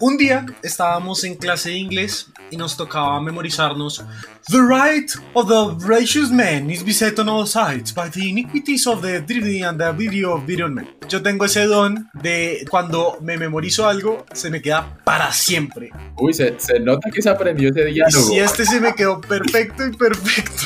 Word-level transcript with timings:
Un 0.00 0.16
día 0.16 0.44
estábamos 0.62 1.22
en 1.24 1.36
clase 1.36 1.70
de 1.70 1.76
inglés 1.76 2.26
y 2.50 2.56
nos 2.56 2.76
tocaba 2.76 3.20
memorizarnos 3.20 4.04
The 4.48 4.58
right 4.60 5.10
of 5.34 5.48
the 5.48 5.86
righteous 5.86 6.30
man 6.30 6.70
is 6.70 6.84
beset 6.84 7.18
on 7.18 7.28
all 7.28 7.46
sides 7.46 7.94
by 7.94 8.10
the 8.10 8.28
iniquities 8.28 8.86
of 8.86 9.00
the 9.02 9.20
greedy 9.20 9.62
and 9.62 9.78
the 9.80 9.92
video 9.92 10.34
of 10.34 10.44
video 10.46 10.68
men. 10.68 10.88
Yo 11.08 11.22
tengo 11.22 11.44
ese 11.46 11.64
don 11.66 12.08
de 12.14 12.66
cuando 12.68 13.18
me 13.22 13.38
memorizo 13.38 13.88
algo, 13.88 14.26
se 14.32 14.50
me 14.50 14.60
queda 14.60 14.98
para 15.04 15.32
siempre. 15.32 15.90
Uy, 16.18 16.34
se, 16.34 16.58
se 16.58 16.78
nota 16.80 17.10
que 17.10 17.22
se 17.22 17.30
aprendió 17.30 17.70
ese 17.70 17.88
Y 17.90 17.94
diálogo. 17.94 18.26
si 18.28 18.38
este 18.38 18.66
se 18.66 18.80
me 18.80 18.94
quedó 18.94 19.20
perfecto 19.20 19.86
y 19.86 19.92
perfecto. 19.96 20.62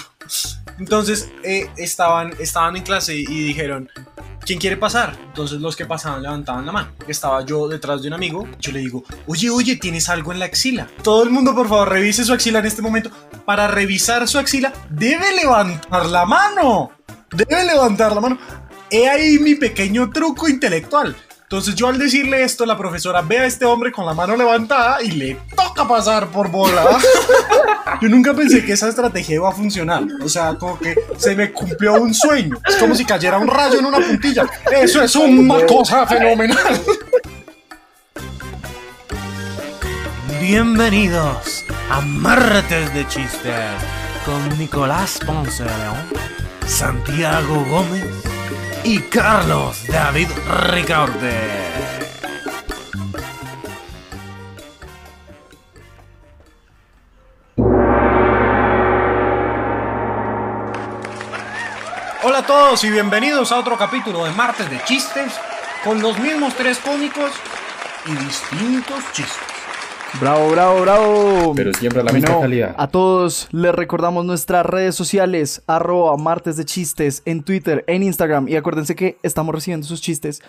Entonces 0.79 1.30
eh, 1.42 1.68
estaban, 1.76 2.34
estaban 2.38 2.76
en 2.76 2.82
clase 2.82 3.14
y 3.16 3.24
dijeron, 3.24 3.88
¿quién 4.45 4.58
quiere 4.58 4.77
pasar? 4.77 5.16
Entonces 5.27 5.60
los 5.60 5.77
que 5.77 5.84
pasaban 5.84 6.22
levantaban 6.22 6.64
la 6.64 6.72
mano. 6.72 6.92
Estaba 7.06 7.45
yo 7.45 7.68
detrás 7.68 8.02
de 8.02 8.08
un 8.08 8.14
amigo. 8.14 8.48
Yo 8.58 8.72
le 8.72 8.80
digo, 8.80 9.04
oye, 9.27 9.50
oye, 9.50 9.77
¿tienes 9.77 10.09
algo 10.09 10.33
en 10.33 10.38
la 10.38 10.46
axila? 10.46 10.88
Todo 11.02 11.22
el 11.22 11.30
mundo, 11.30 11.55
por 11.55 11.69
favor, 11.69 11.88
revise 11.88 12.24
su 12.24 12.33
axila 12.33 12.60
en 12.60 12.66
este 12.66 12.83
momento. 12.83 13.10
Para 13.45 13.69
revisar 13.69 14.27
su 14.27 14.38
axila, 14.38 14.72
debe 14.88 15.34
levantar 15.34 16.06
la 16.06 16.24
mano. 16.24 16.92
Debe 17.30 17.64
levantar 17.64 18.14
la 18.14 18.20
mano. 18.20 18.38
He 18.91 19.08
ahí 19.08 19.38
mi 19.38 19.55
pequeño 19.55 20.10
truco 20.10 20.48
intelectual. 20.48 21.14
Entonces 21.51 21.75
yo 21.77 21.88
al 21.88 21.98
decirle 21.98 22.43
esto, 22.43 22.66
la 22.66 22.77
profesora 22.77 23.23
ve 23.23 23.38
a 23.38 23.47
este 23.47 23.65
hombre 23.65 23.91
con 23.91 24.05
la 24.05 24.12
mano 24.12 24.37
levantada 24.37 25.02
y 25.02 25.12
le 25.12 25.34
toca 25.56 25.89
pasar 25.89 26.29
por 26.29 26.51
bola. 26.51 26.84
Yo 28.02 28.09
nunca 28.11 28.34
pensé 28.34 28.62
que 28.62 28.75
esa 28.75 28.91
estrategia 28.91 29.37
iba 29.37 29.48
a 29.48 29.53
funcionar. 29.53 30.05
O 30.23 30.29
sea, 30.29 30.56
como 30.56 30.79
que 30.79 30.95
se 31.16 31.34
me 31.34 31.51
cumplió 31.51 31.95
un 31.95 32.12
sueño. 32.12 32.59
Es 32.69 32.77
como 32.77 32.95
si 32.95 33.03
cayera 33.06 33.39
un 33.39 33.48
rayo 33.48 33.79
en 33.79 33.87
una 33.87 33.97
puntilla. 33.97 34.47
Eso 34.70 35.03
es 35.03 35.16
una 35.16 35.65
cosa 35.65 36.06
fenomenal. 36.06 36.83
Bienvenidos 40.42 41.65
a 41.91 42.03
Martes 42.03 42.92
de 42.92 43.09
Chistes 43.09 43.55
con 44.27 44.59
Nicolás 44.59 45.19
Ponce 45.25 45.65
de 45.65 45.78
León, 45.78 46.09
Santiago 46.67 47.65
Gómez 47.70 48.38
y 48.84 49.01
Carlos 49.01 49.87
David 49.87 50.29
Ricaurte. 50.71 51.34
Hola 62.23 62.39
a 62.39 62.47
todos 62.47 62.84
y 62.84 62.91
bienvenidos 62.91 63.53
a 63.53 63.59
otro 63.59 63.77
capítulo 63.77 64.25
de 64.25 64.33
Martes 64.33 64.69
de 64.71 64.83
Chistes 64.84 65.33
con 65.84 66.03
los 66.03 66.19
mismos 66.19 66.55
tres 66.55 66.79
cómicos 66.79 67.33
y 68.06 68.12
distintos 68.12 69.03
chistes. 69.12 69.47
Bravo, 70.20 70.51
bravo, 70.51 70.81
bravo. 70.81 71.53
Pero 71.55 71.73
siempre 71.75 72.01
a 72.01 72.05
la 72.05 72.12
misma 72.12 72.41
calidad. 72.41 72.75
A 72.78 72.89
todos 72.89 73.48
les 73.53 73.75
recordamos 73.75 74.25
nuestras 74.25 74.65
redes 74.67 74.95
sociales, 74.95 75.62
arroba 75.67 76.17
martes 76.17 76.56
de 76.56 76.65
chistes, 76.65 77.23
en 77.25 77.42
Twitter, 77.42 77.84
en 77.87 78.03
Instagram. 78.03 78.48
Y 78.48 78.56
acuérdense 78.56 78.97
que 78.97 79.19
estamos 79.23 79.55
recibiendo 79.55 79.87
sus 79.87 80.00
chistes 80.00 80.42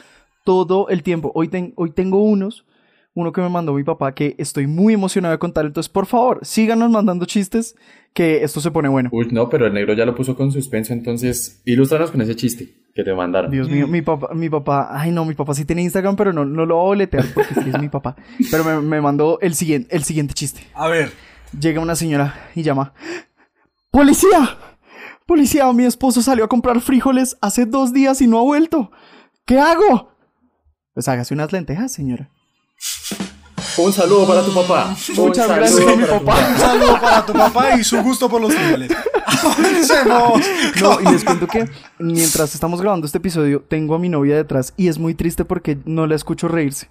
todo 0.44 0.88
el 0.90 1.04
tiempo. 1.04 1.32
Hoy, 1.36 1.50
ten- 1.50 1.74
hoy 1.76 1.92
tengo 1.92 2.24
unos, 2.24 2.66
uno 3.14 3.32
que 3.32 3.42
me 3.42 3.50
mandó 3.50 3.74
mi 3.74 3.84
papá 3.84 4.16
que 4.16 4.34
estoy 4.40 4.66
muy 4.66 4.94
emocionado 4.94 5.34
de 5.34 5.40
contar. 5.40 5.66
Entonces, 5.66 5.90
por 5.90 6.06
favor, 6.08 6.40
síganos 6.42 6.90
mandando 6.90 7.26
chistes, 7.26 7.76
que 8.14 8.44
esto 8.44 8.62
se 8.62 8.72
pone 8.72 8.90
bueno. 8.90 9.10
Uy, 9.12 9.28
no, 9.32 9.50
pero 9.50 9.68
el 9.68 9.74
negro 9.74 9.94
ya 9.94 10.06
lo 10.06 10.16
puso 10.16 10.36
con 10.36 10.52
suspenso, 10.52 10.94
entonces 10.94 11.62
ilústranos 11.66 12.10
con 12.10 12.22
ese 12.22 12.36
chiste 12.36 12.74
que 13.00 13.10
te 13.10 13.16
mandaron. 13.16 13.50
Dios 13.52 13.70
mío, 13.70 13.88
mi 13.88 14.02
papá, 14.02 14.30
mi 14.34 14.50
papá, 14.50 14.90
ay 14.92 15.12
no, 15.12 15.26
mi 15.26 15.34
papá 15.34 15.54
sí 15.54 15.66
tiene 15.66 15.82
Instagram, 15.84 16.16
pero 16.16 16.34
no, 16.34 16.46
no 16.46 16.66
lo 16.66 16.76
voy 16.76 16.84
a 16.84 16.88
boletear 16.88 17.26
porque 17.34 17.54
sí 17.54 17.70
es 17.70 17.80
mi 17.80 17.90
papá. 17.90 18.16
Pero 18.52 18.64
me, 18.64 18.80
me 18.82 19.02
mandó 19.02 19.40
el 19.42 19.56
siguiente, 19.56 19.96
el 19.96 20.04
siguiente 20.04 20.34
chiste. 20.34 20.62
A 20.74 20.88
ver, 20.88 21.12
Llega 21.58 21.82
una 21.82 21.96
señora 21.96 22.50
y 22.56 22.62
llama. 22.62 22.94
¡Policía! 23.92 24.58
¡Policía! 25.26 25.72
Mi 25.74 25.86
esposo 25.86 26.22
salió 26.22 26.46
a 26.46 26.48
comprar 26.48 26.80
frijoles 26.82 27.38
hace 27.42 27.66
dos 27.66 27.92
días 27.94 28.22
y 28.22 28.28
no 28.28 28.40
ha 28.40 28.44
vuelto. 28.44 28.92
¿Qué 29.46 29.60
hago? 29.60 30.12
Pues 30.94 31.08
hágase 31.08 31.34
unas 31.34 31.52
lentejas, 31.52 31.92
señora. 31.92 32.30
Un 33.80 33.94
saludo 33.94 34.28
para 34.28 34.44
tu 34.44 34.54
papá. 34.54 34.96
Un 35.10 35.16
Muchas 35.16 35.48
saludo 35.48 35.56
gracias, 35.56 35.98
mi 35.98 36.04
para 36.06 36.20
tu 36.20 36.26
papá. 36.26 36.48
un 36.52 36.58
saludo 36.60 37.02
para 37.02 37.26
tu 37.26 37.34
papá 37.34 37.76
y 37.80 37.84
su 37.84 38.02
gusto 38.02 38.30
por 38.30 38.42
los 38.42 38.54
frijoles. 38.54 38.92
Avancemos. 39.26 40.42
No, 40.82 41.00
y 41.02 41.12
les 41.14 41.24
cuento 41.24 41.48
que 41.48 41.70
mientras 41.98 42.54
estamos 42.54 42.82
grabando 42.82 43.06
este 43.06 43.18
episodio, 43.20 43.62
tengo 43.68 43.96
a 43.96 44.00
mi 44.00 44.10
novia 44.10 44.36
detrás 44.36 44.74
y 44.78 44.88
es 44.88 44.98
muy 44.98 45.14
triste 45.14 45.46
porque 45.46 45.78
no 45.86 46.08
la 46.08 46.16
escucho 46.16 46.48
reírse. 46.48 46.90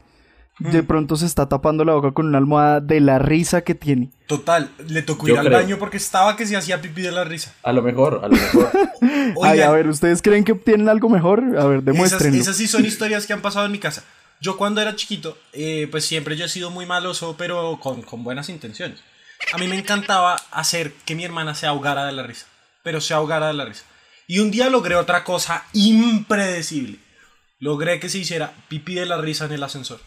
De 0.58 0.82
pronto 0.82 1.14
se 1.14 1.24
está 1.24 1.48
tapando 1.48 1.84
la 1.84 1.92
boca 1.94 2.10
con 2.10 2.26
una 2.26 2.38
almohada 2.38 2.80
de 2.80 2.98
la 3.00 3.20
risa 3.20 3.60
que 3.60 3.76
tiene. 3.76 4.10
Total, 4.26 4.68
le 4.88 5.02
tocó 5.02 5.28
Yo 5.28 5.34
ir 5.34 5.38
al 5.40 5.46
creo. 5.46 5.58
baño 5.58 5.78
porque 5.78 5.98
estaba 5.98 6.34
que 6.34 6.46
se 6.46 6.56
hacía 6.56 6.80
pipí 6.80 7.00
de 7.02 7.12
la 7.12 7.22
risa. 7.22 7.54
A 7.62 7.72
lo 7.72 7.80
mejor, 7.80 8.22
a 8.24 8.28
lo 8.28 8.34
mejor. 8.34 8.68
Ay, 9.00 9.32
Oigan, 9.36 9.68
a 9.68 9.70
ver, 9.72 9.86
¿ustedes 9.86 10.20
creen 10.20 10.42
que 10.42 10.54
tienen 10.54 10.88
algo 10.88 11.08
mejor? 11.08 11.38
A 11.56 11.64
ver, 11.64 11.74
Esas, 11.78 11.84
demuéstrenlo. 11.84 12.40
esas 12.40 12.56
sí 12.56 12.66
son 12.66 12.84
historias 12.84 13.24
que 13.28 13.34
han 13.34 13.40
pasado 13.40 13.66
en 13.66 13.72
mi 13.72 13.78
casa. 13.78 14.02
Yo 14.40 14.56
cuando 14.56 14.80
era 14.80 14.96
chiquito, 14.96 15.36
eh, 15.52 15.88
pues 15.90 16.04
siempre 16.04 16.36
yo 16.36 16.44
he 16.44 16.48
sido 16.48 16.70
muy 16.70 16.86
maloso, 16.86 17.36
pero 17.36 17.78
con, 17.80 18.02
con 18.02 18.22
buenas 18.22 18.48
intenciones. 18.48 19.00
A 19.52 19.58
mí 19.58 19.66
me 19.66 19.78
encantaba 19.78 20.36
hacer 20.50 20.92
que 21.04 21.14
mi 21.14 21.24
hermana 21.24 21.54
se 21.54 21.66
ahogara 21.66 22.06
de 22.06 22.12
la 22.12 22.22
risa, 22.22 22.46
pero 22.82 23.00
se 23.00 23.14
ahogara 23.14 23.48
de 23.48 23.54
la 23.54 23.64
risa. 23.64 23.84
Y 24.26 24.40
un 24.40 24.50
día 24.50 24.68
logré 24.68 24.94
otra 24.94 25.24
cosa 25.24 25.64
impredecible. 25.72 26.98
Logré 27.60 27.98
que 27.98 28.08
se 28.08 28.18
hiciera 28.18 28.52
pipí 28.68 28.94
de 28.94 29.06
la 29.06 29.16
risa 29.16 29.46
en 29.46 29.52
el 29.52 29.62
ascensor. 29.62 30.00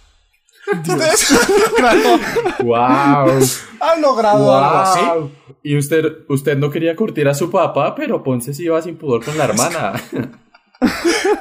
¿Ustedes 0.71 1.27
claro, 1.75 2.19
wow. 2.63 3.39
han 3.79 4.01
logrado 4.01 4.55
algo 4.55 4.77
así? 4.77 4.99
Wow. 5.03 5.31
Y 5.63 5.77
usted, 5.77 6.19
usted 6.29 6.57
no 6.57 6.69
quería 6.69 6.95
curtir 6.95 7.27
a 7.27 7.33
su 7.33 7.49
papá, 7.49 7.95
pero 7.95 8.23
Ponce 8.23 8.53
sí 8.53 8.65
iba 8.65 8.81
sin 8.81 8.97
pudor 8.97 9.25
con 9.25 9.37
la 9.37 9.45
hermana. 9.45 9.93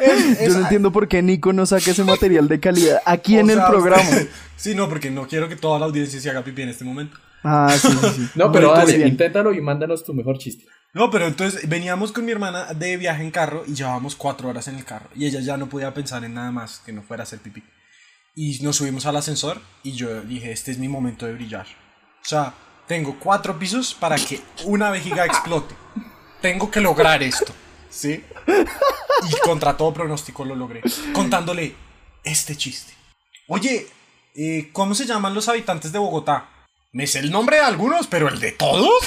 Es- 0.01 0.41
Yo 0.47 0.55
no 0.55 0.61
entiendo 0.61 0.93
por 0.93 1.09
qué 1.09 1.23
Nico 1.23 1.53
no 1.53 1.67
saca 1.67 1.91
ese 1.91 2.05
material 2.05 2.49
de 2.49 2.61
calidad 2.61 3.01
aquí 3.05 3.37
o 3.37 3.41
en 3.41 3.51
el 3.51 3.57
sea, 3.57 3.69
programa. 3.69 4.05
Sí, 4.57 4.75
no, 4.75 4.91
porque 4.91 5.11
no 5.11 5.27
quiero 5.27 5.49
que 5.49 5.57
toda 5.57 5.79
la 5.79 5.87
audiencia 5.87 6.21
se 6.21 6.29
haga 6.29 6.45
pipí 6.45 6.61
en 6.61 6.69
este 6.69 6.85
momento. 6.85 7.17
Ah, 7.43 7.75
sí, 7.81 7.89
sí, 7.89 8.09
sí. 8.15 8.29
No, 8.35 8.53
pero 8.53 8.73
dale, 8.73 8.95
bien. 8.99 9.09
inténtalo 9.09 9.55
y 9.55 9.61
mándanos 9.63 10.05
tu 10.05 10.13
mejor 10.13 10.37
chiste. 10.37 10.67
No, 10.93 11.11
pero 11.11 11.27
entonces 11.27 11.67
veníamos 11.67 12.13
con 12.13 12.27
mi 12.27 12.33
hermana 12.33 12.75
de 12.75 12.99
viaje 12.99 13.23
en 13.23 13.31
carro 13.31 13.65
y 13.67 13.73
llevábamos 13.75 14.15
cuatro 14.17 14.51
horas 14.51 14.69
en 14.69 14.77
el 14.77 14.85
carro. 14.85 15.09
Y 15.17 15.25
ella 15.25 15.41
ya 15.41 15.57
no 15.57 15.67
podía 15.71 15.95
pensar 15.95 16.23
en 16.25 16.35
nada 16.35 16.51
más 16.53 16.81
que 16.85 16.93
no 16.93 17.03
fuera 17.03 17.23
a 17.23 17.25
hacer 17.25 17.39
pipí. 17.39 17.63
Y 18.35 18.59
nos 18.63 18.77
subimos 18.77 19.07
al 19.07 19.17
ascensor 19.17 19.63
y 19.83 19.93
yo 19.93 20.21
dije, 20.21 20.53
este 20.53 20.73
es 20.73 20.79
mi 20.79 20.89
momento 20.89 21.25
de 21.25 21.33
brillar. 21.33 21.65
O 22.23 22.29
sea, 22.29 22.53
tengo 22.87 23.17
cuatro 23.19 23.59
pisos 23.59 23.95
para 23.95 24.17
que 24.17 24.43
una 24.67 24.91
vejiga 24.91 25.25
explote. 25.25 25.75
Tengo 26.43 26.71
que 26.71 26.81
lograr 26.83 27.23
esto. 27.23 27.55
¿Sí? 27.89 28.23
Y 29.29 29.41
contra 29.41 29.77
todo 29.77 29.93
pronóstico 29.93 30.45
lo 30.45 30.55
logré. 30.55 30.83
Contándole 31.13 31.75
este 32.25 32.57
chiste. 32.57 32.93
Oye, 33.49 33.89
eh, 34.35 34.71
¿cómo 34.73 34.95
se 34.95 35.07
llaman 35.07 35.35
los 35.35 35.49
habitantes 35.49 35.93
de 35.93 35.99
Bogotá? 35.99 36.49
Me 36.93 37.07
sé 37.07 37.21
el 37.21 37.31
nombre 37.31 37.57
de 37.57 37.63
algunos, 37.63 38.07
pero 38.07 38.29
el 38.29 38.41
de 38.41 38.53
todos. 38.53 38.91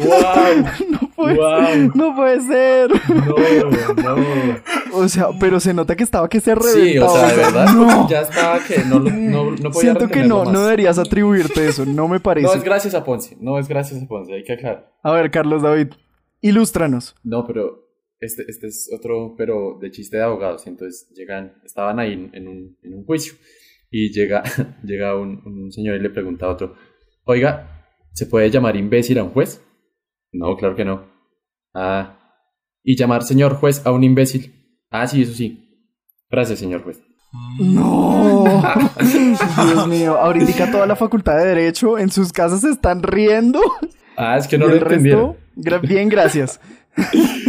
wow. 0.00 0.66
No 0.88 1.00
puede, 1.18 1.36
Wow. 1.36 1.92
no 1.94 2.16
puede 2.16 2.40
ser. 2.40 2.90
No, 4.02 4.16
no. 4.16 4.56
O 4.94 5.08
sea, 5.08 5.28
pero 5.38 5.60
se 5.60 5.74
nota 5.74 5.94
que 5.96 6.04
estaba 6.04 6.28
que 6.28 6.40
se 6.40 6.54
Sí, 6.54 6.60
reventaba. 6.94 7.12
o 7.12 7.16
sea, 7.18 7.28
de 7.28 7.36
verdad, 7.36 7.74
No. 7.74 8.08
ya 8.08 8.20
estaba 8.22 8.58
que 8.66 8.78
no, 8.84 8.98
lo- 8.98 9.10
no, 9.10 9.50
no 9.50 9.70
podía 9.70 9.80
Siento 9.92 10.08
que 10.08 10.22
no, 10.22 10.44
más. 10.44 10.52
no 10.52 10.62
deberías 10.64 10.98
atribuirte 10.98 11.66
eso, 11.68 11.84
no 11.84 12.08
me 12.08 12.20
parece. 12.20 12.46
No 12.46 12.54
es 12.54 12.64
gracias 12.64 12.94
a 12.94 13.04
Ponce, 13.04 13.36
no 13.40 13.58
es 13.58 13.68
gracias 13.68 14.02
a 14.02 14.06
Ponce, 14.06 14.32
hay 14.32 14.44
que 14.44 14.54
aclarar. 14.54 14.90
A 15.02 15.12
ver, 15.12 15.30
Carlos 15.30 15.62
David, 15.62 15.88
ilústranos. 16.40 17.14
No, 17.22 17.46
pero 17.46 17.86
este, 18.20 18.44
este 18.48 18.68
es 18.68 18.90
otro, 18.96 19.34
pero 19.36 19.78
de 19.80 19.90
chiste 19.90 20.16
de 20.16 20.22
abogados. 20.24 20.66
Entonces 20.66 21.08
llegan, 21.14 21.54
estaban 21.64 21.98
ahí 21.98 22.12
en, 22.14 22.30
en 22.34 22.48
un, 22.48 22.76
en 22.82 22.94
un 22.94 23.04
juicio 23.04 23.34
y 23.90 24.12
llega, 24.12 24.42
llega 24.82 25.16
un, 25.16 25.42
un 25.44 25.70
señor 25.72 25.96
y 25.96 26.00
le 26.00 26.10
pregunta 26.10 26.46
a 26.46 26.50
otro, 26.50 26.74
oiga, 27.24 27.84
¿se 28.12 28.26
puede 28.26 28.50
llamar 28.50 28.76
imbécil 28.76 29.18
a 29.18 29.24
un 29.24 29.30
juez? 29.30 29.62
No, 30.32 30.56
claro 30.56 30.76
que 30.76 30.84
no. 30.84 31.04
Ah, 31.74 32.18
¿y 32.82 32.96
llamar 32.96 33.22
señor 33.22 33.54
juez 33.56 33.86
a 33.86 33.92
un 33.92 34.04
imbécil? 34.04 34.54
Ah, 34.90 35.06
sí, 35.06 35.22
eso 35.22 35.34
sí. 35.34 35.64
Gracias, 36.30 36.58
señor 36.58 36.82
juez. 36.82 37.00
No. 37.58 38.44
Dios 39.00 39.88
mío, 39.88 40.16
ahorita 40.18 40.70
toda 40.70 40.86
la 40.86 40.96
facultad 40.96 41.36
de 41.38 41.46
Derecho 41.46 41.98
en 41.98 42.10
sus 42.10 42.32
casas 42.32 42.62
se 42.62 42.70
están 42.70 43.02
riendo. 43.02 43.60
Ah, 44.16 44.36
es 44.36 44.48
que 44.48 44.58
no 44.58 44.66
lo 44.66 44.76
entendieron. 44.76 45.36
resto, 45.56 45.86
bien, 45.86 46.08
gracias. 46.08 46.60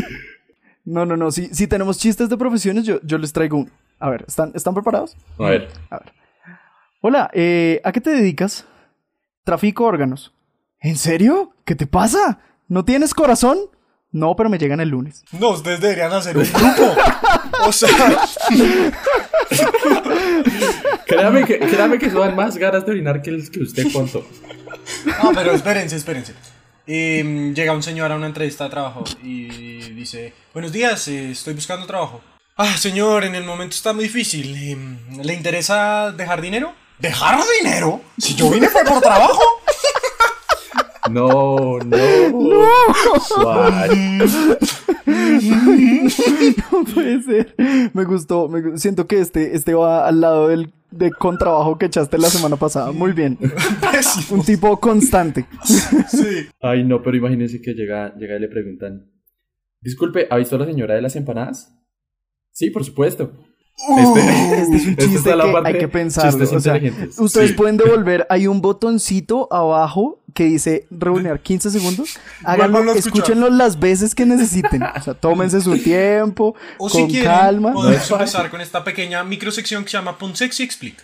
No, 0.85 1.05
no, 1.05 1.15
no. 1.15 1.29
Si, 1.29 1.53
si 1.53 1.67
tenemos 1.67 1.99
chistes 1.99 2.29
de 2.29 2.37
profesiones, 2.37 2.83
yo, 2.83 2.99
yo 3.03 3.19
les 3.19 3.31
traigo 3.31 3.57
un. 3.57 3.71
A 3.99 4.09
ver, 4.09 4.25
¿están, 4.27 4.51
¿están 4.55 4.73
preparados? 4.73 5.15
A 5.37 5.43
ver, 5.43 5.67
Hola, 7.01 7.29
eh, 7.31 7.79
¿a 7.83 7.91
qué 7.91 8.01
te 8.01 8.09
dedicas? 8.09 8.65
Trafico 9.43 9.85
órganos. 9.85 10.33
¿En 10.79 10.95
serio? 10.95 11.53
¿Qué 11.63 11.75
te 11.75 11.85
pasa? 11.85 12.39
¿No 12.69 12.85
tienes 12.85 13.13
corazón? 13.13 13.57
No, 14.11 14.35
pero 14.35 14.49
me 14.49 14.57
llegan 14.57 14.79
el 14.79 14.89
lunes. 14.89 15.23
No, 15.31 15.49
ustedes 15.49 15.81
deberían 15.81 16.11
hacer 16.13 16.37
un 16.37 16.43
grupo. 16.43 16.95
O 17.65 17.71
sea, 17.71 17.89
Créame 21.05 21.45
que, 21.45 21.59
créame 21.59 21.99
que 21.99 22.09
dan 22.09 22.35
más 22.35 22.57
ganas 22.57 22.85
de 22.85 22.91
orinar 22.91 23.21
que 23.21 23.31
el 23.31 23.49
que 23.51 23.59
usted 23.61 23.91
contó. 23.91 24.25
no, 25.23 25.31
pero 25.33 25.51
espérense, 25.51 25.95
espérense. 25.95 26.33
Eh, 26.87 27.51
llega 27.55 27.73
un 27.73 27.83
señor 27.83 28.11
a 28.11 28.15
una 28.15 28.27
entrevista 28.27 28.63
de 28.63 28.69
trabajo 28.71 29.03
y 29.23 29.47
dice, 29.93 30.33
buenos 30.53 30.71
días, 30.71 31.07
eh, 31.07 31.31
estoy 31.31 31.53
buscando 31.53 31.85
trabajo. 31.85 32.21
Ah, 32.57 32.77
señor, 32.77 33.23
en 33.25 33.35
el 33.35 33.43
momento 33.43 33.75
está 33.75 33.93
muy 33.93 34.05
difícil. 34.05 34.55
Eh, 34.55 35.23
¿Le 35.23 35.33
interesa 35.33 36.11
dejar 36.11 36.41
dinero? 36.41 36.73
¿Dejar 36.97 37.39
dinero? 37.61 38.01
Si 38.17 38.35
yo 38.35 38.49
vine 38.49 38.67
fue 38.69 38.83
por 38.83 39.01
trabajo. 39.01 39.41
No, 41.09 41.79
no. 41.79 41.97
What? 43.43 43.89
No 46.71 46.83
puede 46.93 47.21
ser. 47.23 47.55
Me 47.93 48.03
gustó. 48.03 48.47
me 48.47 48.77
siento 48.77 49.07
que 49.07 49.19
este, 49.19 49.55
este 49.55 49.73
va 49.73 50.07
al 50.07 50.21
lado 50.21 50.47
del 50.47 50.71
de 50.91 51.11
contrabajo 51.11 51.77
que 51.77 51.85
echaste 51.85 52.17
la 52.17 52.29
semana 52.29 52.55
pasada. 52.55 52.91
Muy 52.91 53.11
bien. 53.13 53.37
Pésimo. 53.91 54.39
Un 54.39 54.45
tipo 54.45 54.79
constante. 54.79 55.45
Sí. 55.63 56.47
Ay, 56.61 56.83
no, 56.83 57.01
pero 57.01 57.17
imagínense 57.17 57.61
que 57.61 57.73
llega, 57.73 58.15
llega 58.15 58.37
y 58.37 58.39
le 58.39 58.47
preguntan. 58.47 59.11
Disculpe, 59.81 60.27
¿ha 60.29 60.37
visto 60.37 60.55
a 60.55 60.59
la 60.59 60.65
señora 60.65 60.95
de 60.95 61.01
las 61.01 61.15
empanadas? 61.15 61.75
Sí, 62.51 62.69
por 62.69 62.83
supuesto. 62.83 63.33
Este, 63.97 64.19
Este 64.61 64.75
es 64.77 64.83
un 64.85 64.89
esta 64.91 65.05
chiste 65.05 65.29
es 65.31 65.35
la 65.37 65.45
que 65.45 65.51
parte- 65.51 65.67
hay 65.69 65.77
que 65.79 65.87
pensarlo. 65.87 66.31
chistes 66.31 66.51
o 66.53 66.59
sea, 66.59 66.79
ustedes 67.17 67.49
Sí. 67.51 67.55
pueden 67.55 67.77
devolver. 67.77 68.27
Hay 68.29 68.47
un 68.47 68.61
botoncito 68.61 69.47
abajo 69.51 70.19
que 70.33 70.43
dice 70.45 70.85
reunir 70.91 71.39
15 71.39 71.69
segundos. 71.71 72.17
Háganlo, 72.43 72.79
escuchar. 72.79 72.97
escúchenlo 72.97 73.49
las 73.49 73.79
veces 73.79 74.13
que 74.15 74.25
necesiten. 74.25 74.83
O 74.83 75.01
sea, 75.01 75.13
tómense 75.13 75.61
su 75.61 75.77
tiempo, 75.83 76.55
O 76.77 76.89
con 76.89 77.01
si 77.01 77.07
quieren, 77.07 77.29
calma. 77.31 77.73
podemos 77.73 78.11
empezar 78.11 78.49
con 78.49 78.61
esta 78.61 78.83
pequeña 78.83 79.23
microsección 79.23 79.83
que 79.83 79.89
se 79.91 79.97
llama 79.97 80.17
Ponsexy 80.17 80.63
Explica. 80.63 81.03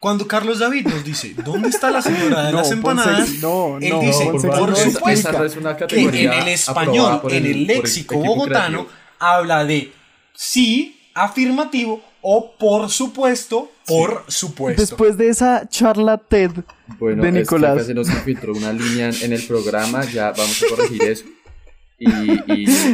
Cuando 0.00 0.28
Carlos 0.28 0.60
David 0.60 0.86
nos 0.86 1.04
dice, 1.04 1.34
¿dónde 1.44 1.68
está 1.70 1.90
la 1.90 2.00
señora 2.00 2.44
de 2.46 2.52
No, 2.52 2.58
las 2.58 2.70
empanadas? 2.70 3.28
No, 3.42 3.78
él 3.80 3.90
no, 3.90 4.00
dice, 4.00 4.26
por 4.26 4.76
supuesto, 4.76 5.86
que 5.88 6.00
en 6.00 6.32
el 6.32 6.48
español, 6.48 6.96
en 6.96 7.04
el- 7.04 7.12
el 7.14 7.20
por 7.20 7.32
el 7.32 7.66
léxico 7.66 8.14
bogotano, 8.16 8.84
creativo. 8.86 8.86
habla 9.18 9.64
de 9.64 9.92
sí, 10.34 10.97
afirmativo 11.24 12.02
o 12.20 12.56
por 12.56 12.90
supuesto, 12.90 13.70
por 13.86 14.24
supuesto. 14.28 14.80
Después 14.82 15.16
de 15.16 15.28
esa 15.28 15.68
charla 15.68 16.18
TED 16.18 16.50
Bueno, 16.98 17.22
de 17.22 17.32
Nicolás. 17.32 17.86
se 17.86 17.94
nos 17.94 18.08
infiltró 18.08 18.52
una 18.52 18.72
línea 18.72 19.10
en 19.22 19.32
el 19.32 19.42
programa, 19.46 20.04
ya 20.04 20.32
vamos 20.32 20.62
a 20.62 20.68
corregir 20.76 21.02
eso. 21.04 21.24
Y, 21.98 22.08
y, 22.10 22.40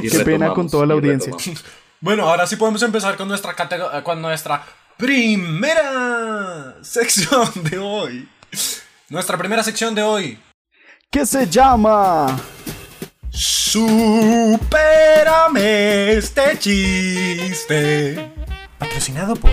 y 0.02 0.08
Qué 0.10 0.20
pena 0.24 0.52
con 0.54 0.68
toda 0.68 0.86
la 0.86 0.94
audiencia. 0.94 1.32
retomamos. 1.32 1.64
Bueno, 2.00 2.28
ahora 2.28 2.46
sí 2.46 2.56
podemos 2.56 2.82
empezar 2.82 3.16
con 3.16 3.28
nuestra 3.28 3.54
con 4.02 4.20
nuestra 4.20 4.64
primera 4.98 6.76
sección 6.82 7.48
de 7.70 7.78
hoy. 7.78 8.28
Nuestra 9.08 9.36
primera 9.38 9.62
sección 9.62 9.94
de 9.94 10.02
hoy. 10.02 10.38
que 11.10 11.24
se 11.26 11.46
llama 11.48 12.38
Supérame 13.36 14.62
este 16.12 16.56
chiste. 16.56 18.32
Patrocinado 18.78 19.34
por 19.34 19.50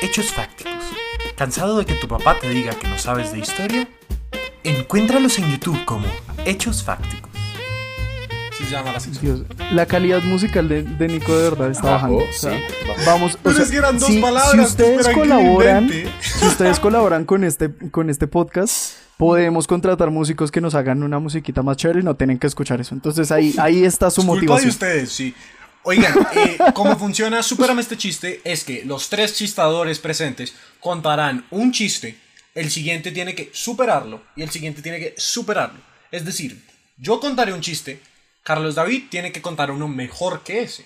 Hechos 0.00 0.32
Fácticos. 0.32 0.72
¿Cansado 1.36 1.78
de 1.78 1.86
que 1.86 1.94
tu 1.94 2.08
papá 2.08 2.38
te 2.40 2.48
diga 2.48 2.74
que 2.74 2.88
no 2.88 2.98
sabes 2.98 3.30
de 3.32 3.38
historia? 3.38 3.86
Encuéntralos 4.64 5.38
en 5.38 5.52
YouTube 5.52 5.84
como 5.84 6.04
Hechos 6.44 6.82
Fácticos. 6.82 7.30
Se 8.58 8.64
llama 8.68 8.92
la 8.92 8.98
sección. 8.98 9.46
Dios, 9.46 9.72
la 9.72 9.86
calidad 9.86 10.22
musical 10.22 10.68
de, 10.68 10.82
de 10.82 11.06
Nico 11.08 11.36
de 11.36 11.44
verdad 11.50 11.70
está 11.70 11.92
Bajó, 11.92 12.16
bajando. 12.16 12.24
o 12.28 12.32
sea, 12.32 12.58
sí, 12.58 12.64
bajó. 12.88 13.00
Vamos, 13.06 13.34
o 13.34 13.38
Pero 13.44 13.54
sea, 13.54 13.64
es 13.64 13.70
que 13.70 13.76
eran 13.76 13.98
dos 14.00 14.08
si, 14.08 14.20
palabras, 14.20 14.50
si 14.52 14.58
ustedes 14.60 15.08
colaboran, 15.10 15.88
si 16.20 16.46
ustedes 16.46 16.80
colaboran 16.80 17.24
con 17.24 17.44
este, 17.44 17.70
con 17.92 18.10
este 18.10 18.26
podcast, 18.26 18.96
podemos 19.22 19.68
contratar 19.68 20.10
músicos 20.10 20.50
que 20.50 20.60
nos 20.60 20.74
hagan 20.74 21.04
una 21.04 21.20
musiquita 21.20 21.62
más 21.62 21.76
chévere 21.76 22.00
y 22.00 22.02
no 22.02 22.16
tienen 22.16 22.40
que 22.40 22.48
escuchar 22.48 22.80
eso. 22.80 22.92
Entonces 22.92 23.30
ahí, 23.30 23.54
ahí 23.56 23.84
está 23.84 24.10
su 24.10 24.20
Es 24.20 24.26
culpa 24.26 24.40
de 24.40 24.46
motivación. 24.46 24.70
ustedes, 24.70 25.12
sí. 25.12 25.32
Oigan, 25.84 26.12
eh, 26.34 26.58
cómo 26.74 26.98
funciona 26.98 27.40
Supérame 27.40 27.82
este 27.82 27.96
chiste 27.96 28.40
es 28.42 28.64
que 28.64 28.84
los 28.84 29.08
tres 29.08 29.36
chistadores 29.36 30.00
presentes 30.00 30.54
contarán 30.80 31.44
un 31.50 31.70
chiste, 31.70 32.16
el 32.56 32.68
siguiente 32.68 33.12
tiene 33.12 33.36
que 33.36 33.50
superarlo 33.52 34.22
y 34.34 34.42
el 34.42 34.50
siguiente 34.50 34.82
tiene 34.82 34.98
que 34.98 35.14
superarlo. 35.16 35.78
Es 36.10 36.24
decir, 36.24 36.60
yo 36.98 37.20
contaré 37.20 37.52
un 37.52 37.60
chiste, 37.60 38.00
Carlos 38.42 38.74
David 38.74 39.04
tiene 39.08 39.30
que 39.30 39.40
contar 39.40 39.70
uno 39.70 39.86
mejor 39.86 40.42
que 40.42 40.62
ese. 40.62 40.84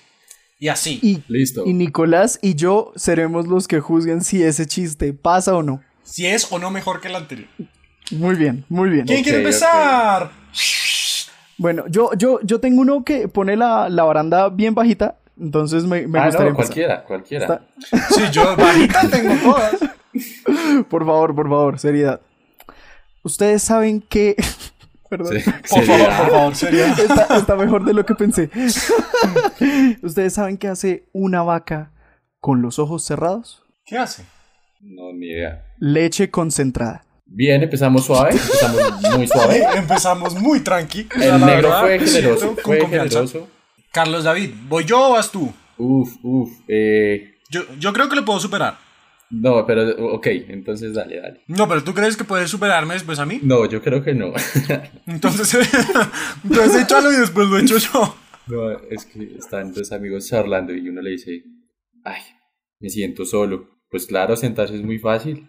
Y 0.59 0.69
así. 0.69 1.01
Y, 1.03 1.23
Listo. 1.29 1.65
y 1.65 1.73
Nicolás 1.73 2.39
y 2.43 2.55
yo 2.55 2.93
seremos 2.97 3.47
los 3.47 3.67
que 3.67 3.81
juzguen 3.81 4.23
si 4.23 4.43
ese 4.43 4.67
chiste 4.67 5.15
pasa 5.15 5.57
o 5.57 5.63
no. 5.63 5.83
Si 6.03 6.27
es 6.27 6.49
o 6.51 6.59
no 6.59 6.71
mejor 6.71 7.01
que 7.01 7.09
el 7.09 7.17
anterior. 7.17 7.49
Muy 8.13 8.37
bien, 8.37 8.65
muy 8.69 8.91
bien. 8.91 9.07
¿Quién 9.07 9.23
quiere 9.23 9.39
empezar? 9.39 10.31
Bueno, 11.59 11.85
yo, 11.89 12.11
yo, 12.17 12.39
yo 12.43 12.61
tengo 12.61 12.83
uno 12.83 13.03
que 13.05 13.29
pone 13.29 13.57
la, 13.57 13.89
la 13.89 14.05
baranda 14.05 14.49
bien 14.51 14.75
bajita, 14.75 15.17
entonces 15.41 15.85
me, 15.85 16.07
me 16.07 16.19
ah, 16.19 16.27
gustaría 16.27 16.51
no, 16.53 16.59
empezar. 16.61 16.67
cualquiera, 16.75 17.05
cualquiera. 17.05 17.45
Está- 17.45 18.09
Sí, 18.15 18.23
yo 18.33 18.57
bajita 18.57 19.09
tengo 19.11 19.35
todas. 19.43 19.77
Por 20.89 21.05
favor, 21.05 21.35
por 21.35 21.47
favor, 21.49 21.79
seriedad. 21.79 22.21
Ustedes 23.23 23.63
saben 23.63 24.01
que... 24.01 24.35
Perdón. 25.11 25.39
Sí, 25.41 25.51
Por 25.51 25.85
favor, 25.85 25.85
seriedad. 25.87 26.19
por 26.23 26.31
favor, 26.31 26.55
sería. 26.55 26.87
Está, 26.93 27.37
está 27.37 27.55
mejor 27.57 27.85
de 27.85 27.93
lo 27.95 28.05
que 28.07 28.15
pensé. 28.15 28.51
¿Ustedes 30.03 30.33
saben 30.35 30.57
qué 30.57 30.69
hace 30.69 31.05
una 31.13 31.43
vaca 31.43 31.93
con 32.41 32.61
los 32.63 32.79
ojos 32.79 33.05
cerrados? 33.05 33.63
¿Qué 33.85 33.97
hace? 33.99 34.25
No, 34.81 35.13
ni 35.13 35.27
idea. 35.27 35.65
Leche 35.79 36.31
concentrada. 36.31 37.05
Bien, 37.27 37.63
empezamos 37.63 38.07
suave, 38.07 38.31
empezamos 38.31 39.17
muy 39.17 39.27
suave. 39.27 39.65
Empezamos 39.75 40.35
muy 40.35 40.61
tranqui. 40.61 41.09
El 41.17 41.41
negro 41.45 41.69
verdad, 41.69 41.81
fue 41.81 41.99
generoso, 41.99 42.47
con 42.55 42.65
fue 42.65 42.79
confianza. 42.79 43.19
generoso. 43.19 43.49
Carlos 43.93 44.25
David, 44.25 44.51
¿voy 44.69 44.85
yo 44.85 45.09
o 45.09 45.13
vas 45.13 45.31
tú? 45.31 45.53
Uf, 45.77 46.15
uf, 46.23 46.51
eh... 46.69 47.35
Yo, 47.51 47.63
yo 47.79 47.93
creo 47.93 48.09
que 48.09 48.17
le 48.17 48.23
puedo 48.23 48.39
superar. 48.41 48.79
No, 49.29 49.67
pero, 49.67 50.15
ok, 50.15 50.27
entonces 50.49 50.95
dale, 50.95 51.21
dale. 51.21 51.41
No, 51.49 51.67
pero 51.69 51.83
¿tú 51.83 51.93
crees 51.93 52.17
que 52.17 52.25
puedes 52.25 52.49
superarme 52.49 52.95
después 52.95 53.19
a 53.19 53.27
mí? 53.27 53.41
No, 53.43 53.67
yo 53.69 53.83
creo 53.83 54.03
que 54.03 54.15
no. 54.15 54.33
Entonces, 55.07 55.69
entonces 56.45 56.83
échalo 56.83 57.13
y 57.13 57.17
después 57.17 57.49
lo 57.49 57.59
echo 57.59 57.77
yo. 57.79 58.17
No, 58.47 58.71
es 58.89 59.05
que 59.05 59.35
están 59.37 59.73
dos 59.73 59.91
amigos 59.91 60.29
charlando 60.29 60.73
y 60.73 60.89
uno 60.89 61.03
le 61.03 61.11
dice, 61.11 61.43
ay, 62.05 62.23
me 62.79 62.89
siento 62.89 63.25
solo. 63.25 63.69
Pues 63.91 64.07
claro, 64.07 64.37
sentarse 64.37 64.77
es 64.77 64.83
muy 64.83 64.99
fácil. 64.99 65.49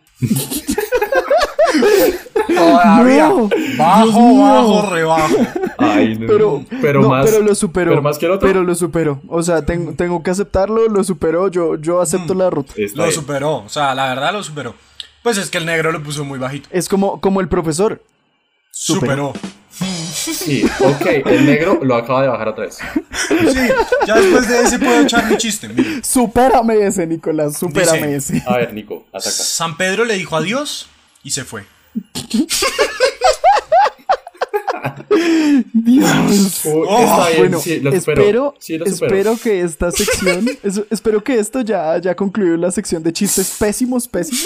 Todavía. 2.71 3.27
No, 3.29 3.49
bajo, 3.77 4.03
Dios 4.05 4.15
mío. 4.15 4.41
bajo, 4.43 4.89
rebajo. 4.93 5.35
Ay, 5.77 6.15
no. 6.19 6.27
Pero, 6.27 6.65
pero 6.81 7.01
no, 7.01 7.09
más. 7.09 7.29
pero 7.29 7.43
lo 7.43 7.55
superó. 7.55 7.91
pero 7.91 8.01
más 8.01 8.17
que 8.17 8.25
el 8.25 8.31
otro. 8.31 8.47
Pero 8.47 8.63
lo 8.63 8.75
superó. 8.75 9.21
O 9.27 9.43
sea, 9.43 9.63
tengo, 9.65 9.93
tengo 9.93 10.21
que 10.23 10.31
aceptarlo, 10.31 10.87
lo 10.87 11.03
superó. 11.03 11.47
Yo, 11.49 11.75
yo 11.75 12.01
acepto 12.01 12.33
Mm. 12.33 12.37
la 12.37 12.49
ruta. 12.49 12.73
Lo 12.95 13.03
bien. 13.03 13.11
superó. 13.15 13.55
O 13.57 13.69
sea, 13.69 13.93
la 13.95 14.07
verdad 14.09 14.33
lo 14.33 14.43
superó. 14.43 14.73
Pues 15.23 15.37
es 15.37 15.49
que 15.49 15.57
el 15.57 15.65
negro 15.65 15.91
lo 15.91 16.01
puso 16.03 16.23
muy 16.23 16.39
bajito. 16.39 16.69
Es 16.71 16.87
como, 16.87 17.19
como 17.19 17.41
el 17.41 17.47
profesor. 17.49 18.01
Superó. 18.71 19.33
Sí, 19.71 20.63
ok, 20.79 21.05
el 21.25 21.45
negro 21.45 21.79
lo 21.83 21.95
acaba 21.95 22.21
de 22.23 22.27
bajar 22.27 22.47
otra 22.49 22.65
vez. 22.65 22.77
Sí, 23.29 23.59
ya 24.07 24.15
después 24.15 24.47
de 24.47 24.61
ese 24.63 24.79
puedo 24.79 25.01
echar 25.01 25.29
mi 25.29 25.37
chiste. 25.37 25.67
Mire. 25.69 26.03
Supérame 26.03 26.85
ese, 26.85 27.05
Nicolás. 27.05 27.57
Supérame 27.57 28.07
Dice- 28.15 28.37
ese. 28.37 28.43
A 28.47 28.57
ver, 28.57 28.73
Nico, 28.73 29.05
ataca. 29.09 29.29
San 29.31 29.77
Pedro 29.77 30.05
le 30.05 30.15
dijo 30.15 30.35
adiós 30.35 30.89
y 31.23 31.31
se 31.31 31.43
fue. 31.45 31.65
Dios. 35.73 36.61
Oh, 36.65 36.85
Oh, 36.87 36.99
está 36.99 37.27
bien, 37.29 37.39
Bueno, 37.39 37.59
sí, 37.59 37.79
lo 37.79 37.91
superó. 37.91 38.21
espero, 38.21 38.55
Sí, 38.59 38.77
lo 38.77 38.85
superó. 38.85 39.07
espero 39.31 39.37
que 39.41 39.61
esta 39.61 39.91
sección, 39.91 40.45
espero 40.89 41.23
que 41.23 41.39
esto 41.39 41.61
ya, 41.61 41.97
ya 41.99 42.15
concluyó 42.15 42.57
la 42.57 42.71
sección 42.71 43.03
de 43.03 43.13
chistes 43.13 43.55
pésimos, 43.59 44.07
pésimos. 44.07 44.45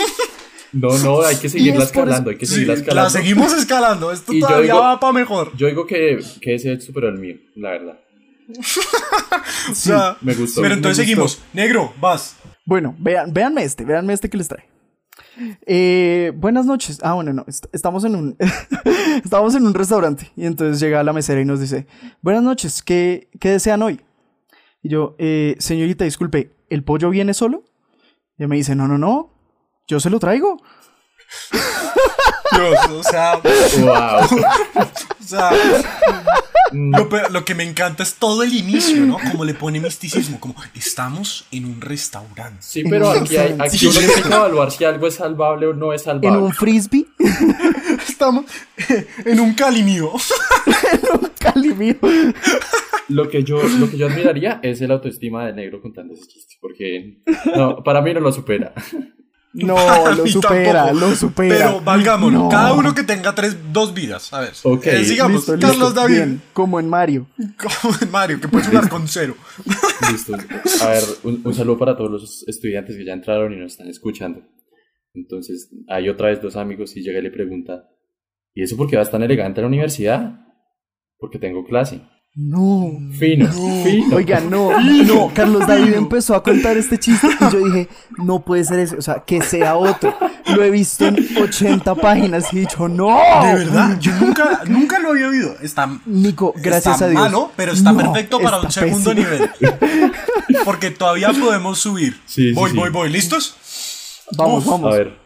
No, 0.74 0.98
no, 1.00 1.22
hay 1.22 1.36
que 1.36 1.50
seguirla 1.50 1.82
es 1.84 1.88
escalando, 1.88 2.30
hay 2.30 2.38
que 2.38 2.46
Sí, 2.46 2.54
seguirla 2.54 2.74
la 2.76 2.80
escalando. 2.80 3.10
seguimos 3.10 3.54
escalando. 3.54 4.12
Esto 4.14 4.32
Y 4.34 4.40
todavía 4.40 4.74
digo- 4.74 4.80
va 4.80 5.00
para 5.00 5.12
mejor. 5.14 5.52
Yo 5.58 5.68
digo 5.68 5.86
que, 5.86 6.20
que 6.40 6.56
ese 6.56 6.80
superó 6.80 7.10
el 7.10 7.18
mío, 7.18 7.36
la 7.56 7.72
verdad. 7.72 8.00
O 9.70 9.76
sea, 9.76 10.18
me 10.22 10.34
gustó. 10.34 10.62
Pero 10.62 10.74
entonces 10.74 10.98
gustó. 11.06 11.28
seguimos. 11.28 11.40
Negro, 11.54 11.94
vas. 12.00 12.36
Bueno, 12.66 12.96
vean, 12.98 13.32
véanme 13.34 13.64
este, 13.64 13.84
véanme 13.86 14.14
este 14.14 14.30
que 14.30 14.38
les 14.38 14.48
trae. 14.48 14.64
Eh, 15.66 16.32
buenas 16.36 16.66
noches. 16.66 17.00
Ah, 17.04 17.14
bueno, 17.14 17.34
no, 17.34 17.46
est- 17.48 17.66
estamos 17.72 18.04
en 18.04 18.16
un 18.16 18.38
estamos 19.24 19.56
en 19.56 19.66
un 19.66 19.74
restaurante 19.74 20.32
y 20.36 20.46
entonces 20.46 20.80
llega 20.80 21.04
la 21.04 21.14
mesera 21.14 21.42
y 21.42 21.46
nos 21.46 21.60
dice, 21.60 21.88
buenas 22.22 22.44
noches, 22.44 22.82
¿qué, 22.84 23.30
qué 23.40 23.50
desean 23.52 23.82
hoy? 23.82 24.02
Y 24.84 24.90
yo, 24.90 25.16
eh, 25.20 25.56
señorita, 25.60 26.04
disculpe, 26.06 26.52
¿el 26.70 26.84
pollo 26.84 27.10
viene 27.10 27.34
solo? 27.34 27.64
Y 28.38 28.44
ella 28.44 28.48
me 28.48 28.56
dice, 28.58 28.76
no, 28.76 28.88
no, 28.88 28.98
no, 28.98 29.34
yo 29.88 30.00
se 30.00 30.10
lo 30.10 30.20
traigo. 30.20 30.58
Dios, 32.52 32.78
o 32.90 33.04
sea, 33.04 33.38
Wow. 33.38 34.40
o 35.20 35.24
sea, 35.24 35.52
lo, 36.74 37.08
pe- 37.10 37.30
lo 37.30 37.46
que 37.46 37.56
me 37.56 37.64
encanta 37.64 38.04
es 38.04 38.16
todo 38.16 38.44
el 38.44 38.54
inicio, 38.54 38.98
¿no? 39.06 39.18
Como 39.32 39.46
le 39.46 39.54
pone 39.54 39.80
misticismo, 39.80 40.40
como 40.40 40.56
estamos 40.76 41.46
en 41.52 41.66
un 41.66 41.80
restaurante. 41.82 42.58
Sí, 42.62 42.84
pero 42.90 43.10
aquí, 43.12 43.38
hay, 43.38 43.56
aquí 43.58 43.78
Sí. 43.78 43.88
uno 43.88 44.00
tiene 44.00 44.14
que 44.14 44.28
evaluar 44.28 44.72
si 44.72 44.84
algo 44.84 45.08
es 45.08 45.16
salvable 45.16 45.68
o 45.68 45.74
no 45.74 45.94
es 45.94 46.02
En 46.02 46.06
salvable. 46.06 46.40
un 46.42 46.54
frisbee, 46.54 47.06
Estamos 48.08 48.46
en 49.26 49.40
un 49.40 49.54
cali 49.54 49.84
mío. 49.84 50.12
Cali 51.40 51.74
mío. 51.74 51.96
Lo 53.10 53.30
que 53.30 53.44
yo, 53.44 53.62
lo 53.64 53.90
que 53.90 53.98
yo 53.98 54.08
admiraría 54.08 54.60
es 54.64 54.80
el 54.82 54.92
autoestima 54.92 55.46
del 55.46 55.56
negro 55.56 55.82
contando 55.82 56.14
ese 56.14 56.28
chiste, 56.28 56.56
porque 56.62 57.18
no, 57.56 57.84
para 57.84 58.02
mí 58.02 58.14
no 58.14 58.20
lo 58.20 58.32
supera. 58.32 58.74
No, 59.54 59.76
lo 60.16 60.26
supera, 60.28 60.86
tampoco. 60.86 61.08
lo 61.10 61.16
supera. 61.16 61.56
Pero 61.58 61.82
valgámonos, 61.82 62.44
No. 62.44 62.50
cada 62.50 62.74
uno 62.74 62.96
que 62.96 63.04
tenga 63.04 63.36
tres, 63.36 63.58
dos 63.74 63.94
vidas. 63.94 64.32
A 64.34 64.42
ver. 64.42 64.54
Ok. 64.64 64.88
Eh, 64.88 65.04
sigamos, 65.06 65.38
Listo, 65.42 65.56
listo. 65.56 65.68
Carlos 65.68 65.94
David. 65.94 66.16
Bien, 66.16 66.42
como 66.54 66.80
en 66.80 66.88
Mario. 66.90 67.28
Como 67.58 67.96
en 68.02 68.12
Mario, 68.12 68.40
que 68.40 68.48
puede 68.48 68.66
jugar 68.66 68.88
con 68.90 69.08
cero. 69.08 69.36
Listo. 70.12 70.34
A 70.82 70.88
ver, 70.90 71.04
un, 71.24 71.42
un 71.44 71.54
saludo 71.54 71.78
para 71.78 71.98
todos 71.98 72.10
los 72.12 72.44
estudiantes 72.48 72.96
que 72.96 73.06
ya 73.06 73.14
entraron 73.14 73.52
y 73.54 73.58
nos 73.58 73.74
están 73.74 73.88
escuchando. 73.90 74.42
Entonces, 75.14 75.70
hay 75.90 76.08
otra 76.08 76.30
vez 76.30 76.42
dos 76.42 76.56
amigos 76.56 76.96
y 76.96 77.02
llega 77.04 77.20
y 77.20 77.24
le 77.24 77.32
pregunta, 77.32 77.84
¿y 78.54 78.64
eso 78.64 78.78
por 78.78 78.90
qué 78.90 78.96
vas 78.96 79.12
tan 79.12 79.24
elegante 79.24 79.60
a 79.60 79.64
la 79.64 79.68
universidad? 79.68 80.40
Porque 81.18 81.38
tengo 81.40 81.66
clase. 81.66 82.02
No. 82.34 82.92
Fino, 83.20 83.52
fino. 83.84 84.16
Oiga, 84.16 84.40
no, 84.40 84.80
no, 84.80 85.32
Carlos 85.34 85.68
David 85.68 85.96
empezó 85.96 86.34
a 86.34 86.42
contar 86.42 86.78
este 86.78 86.98
chiste 86.98 87.28
y 87.28 87.52
yo 87.52 87.66
dije, 87.66 87.90
no 88.20 88.40
puede 88.46 88.64
ser 88.64 88.80
ese, 88.80 88.96
o 88.96 89.02
sea, 89.02 89.24
que 89.26 89.42
sea 89.42 89.76
otro. 89.76 90.16
Lo 90.46 90.64
he 90.64 90.70
visto 90.72 91.06
en 91.06 91.18
80 91.38 91.94
páginas 91.96 92.46
y 92.54 92.58
he 92.58 92.60
dicho, 92.62 92.88
no. 92.88 93.08
De 93.44 93.54
verdad, 93.56 94.00
yo 94.00 94.14
nunca, 94.14 94.62
nunca 94.66 94.98
lo 95.00 95.10
había 95.10 95.28
oído. 95.28 95.56
Está, 95.62 95.90
Nico, 96.06 96.54
gracias 96.56 96.96
está 96.96 97.06
a 97.06 97.10
Dios. 97.10 97.22
malo, 97.22 97.52
pero 97.58 97.74
está 97.74 97.92
No, 97.92 97.98
perfecto 97.98 98.40
para 98.40 98.58
está 98.66 98.68
un 98.68 98.72
segundo 98.72 99.14
pésimo. 99.14 99.30
nivel. 99.70 100.12
Porque 100.64 100.90
todavía 100.90 101.34
podemos 101.34 101.80
subir. 101.80 102.14
Sí, 102.26 102.50
sí, 102.50 102.54
voy, 102.54 102.72
sí. 102.72 102.78
voy, 102.78 102.90
voy. 102.92 103.10
¿Listos? 103.10 103.58
Vamos, 104.38 104.64
Uf, 104.64 104.72
vamos. 104.72 104.94
A 104.94 104.98
ver. 104.98 105.18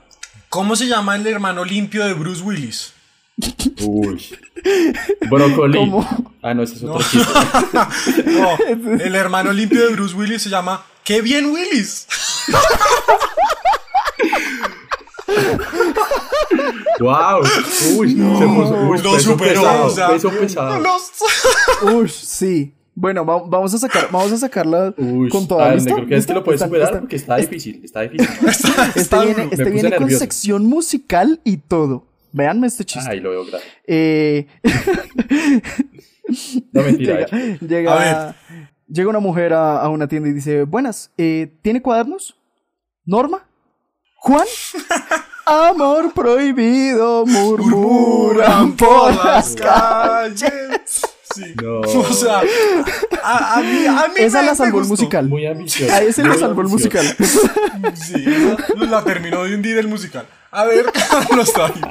¿Cómo 0.49 0.75
se 0.75 0.87
llama 0.87 1.15
el 1.17 1.27
hermano 1.27 1.63
limpio 1.65 2.03
de 2.03 2.13
Bruce 2.13 2.41
Willis? 2.41 2.93
Uy. 3.81 4.21
Brócoli. 5.29 5.77
¿Cómo? 5.77 6.33
Ah, 6.41 6.53
no, 6.53 6.63
ese 6.63 6.75
es 6.75 6.83
otro 6.83 7.03
chiste. 7.03 7.33
No, 8.25 8.57
el 8.99 9.15
hermano 9.15 9.51
limpio 9.51 9.85
de 9.87 9.93
Bruce 9.93 10.15
Willis 10.15 10.41
se 10.41 10.49
llama 10.49 10.85
¡Qué 11.03 11.21
bien 11.21 11.47
Willis! 11.47 12.07
¡Wow! 16.99 17.41
Uy, 17.97 18.15
se 18.15 18.47
puso. 18.47 18.75
Uy, 18.87 18.97
Lo 19.01 19.11
peso 19.13 19.19
superó, 19.31 19.61
pesado, 19.61 19.85
o 19.85 19.89
sea, 19.89 20.07
peso 20.09 20.29
pesado. 20.29 20.79
los- 20.79 21.11
Uy, 21.93 22.09
sí. 22.09 22.71
Bueno, 22.97 23.25
va- 23.25 23.43
vamos 23.45 23.73
a 23.73 23.77
sacar, 23.77 24.07
vamos 24.09 24.31
a 24.31 24.37
sacarla 24.37 24.93
Uy, 24.97 25.27
con 25.27 25.45
toda 25.47 25.65
a 25.65 25.67
ver, 25.69 25.75
¿listo? 25.75 25.89
negro, 25.89 26.05
¿crees 26.07 26.25
que 26.25 26.31
¿Listo? 26.31 26.39
lo 26.39 26.43
puedes 26.45 26.61
Está- 26.61 26.67
superar? 26.67 26.87
está- 26.87 26.99
Porque 27.01 27.15
está 27.17 27.35
difícil, 27.35 27.81
está 27.83 28.01
difícil. 28.01 28.27
Este 28.47 28.99
Está 29.01 29.25
viene, 29.25 29.49
este 29.51 29.65
viene 29.69 29.89
con 29.91 29.99
nervioso. 29.99 30.19
sección 30.19 30.65
musical 30.65 31.41
y 31.43 31.57
todo. 31.57 32.07
Véanme 32.35 32.67
este 32.67 32.83
chiste. 32.83 33.09
Ay, 33.09 33.21
lo 33.21 33.29
veo 33.29 33.45
grave. 33.45 33.63
Eh, 33.87 34.45
No, 36.73 36.81
mentira. 36.81 37.25
llega, 37.27 37.57
llega, 37.61 38.35
llega 38.87 39.09
una 39.09 39.19
mujer 39.19 39.53
a, 39.53 39.77
a 39.81 39.89
una 39.89 40.07
tienda 40.07 40.27
y 40.29 40.33
dice, 40.33 40.63
buenas, 40.63 41.11
eh, 41.17 41.53
¿tiene 41.61 41.81
cuadernos? 41.81 42.35
¿Norma? 43.05 43.47
¿Juan? 44.17 44.45
Amor 45.45 46.13
prohibido, 46.13 47.25
murmuran 47.25 48.75
por 48.75 49.13
las 49.23 49.55
calles. 49.55 51.01
Sí. 51.33 51.53
No. 51.61 51.79
O 51.85 52.13
sea, 52.13 52.41
a, 53.23 53.57
a 53.57 53.61
mí, 53.61 53.85
a 53.85 54.07
mí 54.07 54.13
Esa 54.17 54.41
me- 54.41 54.47
la 54.47 54.55
salvó 54.55 54.79
el 54.79 54.87
musical. 54.87 55.27
Muy 55.29 55.45
ambicioso. 55.45 55.93
A 55.93 56.01
ese 56.01 56.23
muy 56.23 56.37
salvó 56.37 56.61
el 56.61 56.67
musical. 56.67 57.05
Sí, 57.93 58.23
esa 58.25 58.85
la 58.85 59.03
terminó 59.03 59.43
de 59.43 59.53
hundir 59.55 59.77
el 59.77 59.87
musical. 59.87 60.25
A 60.51 60.65
ver, 60.65 60.85
Carlos 61.09 61.53
David. 61.53 61.83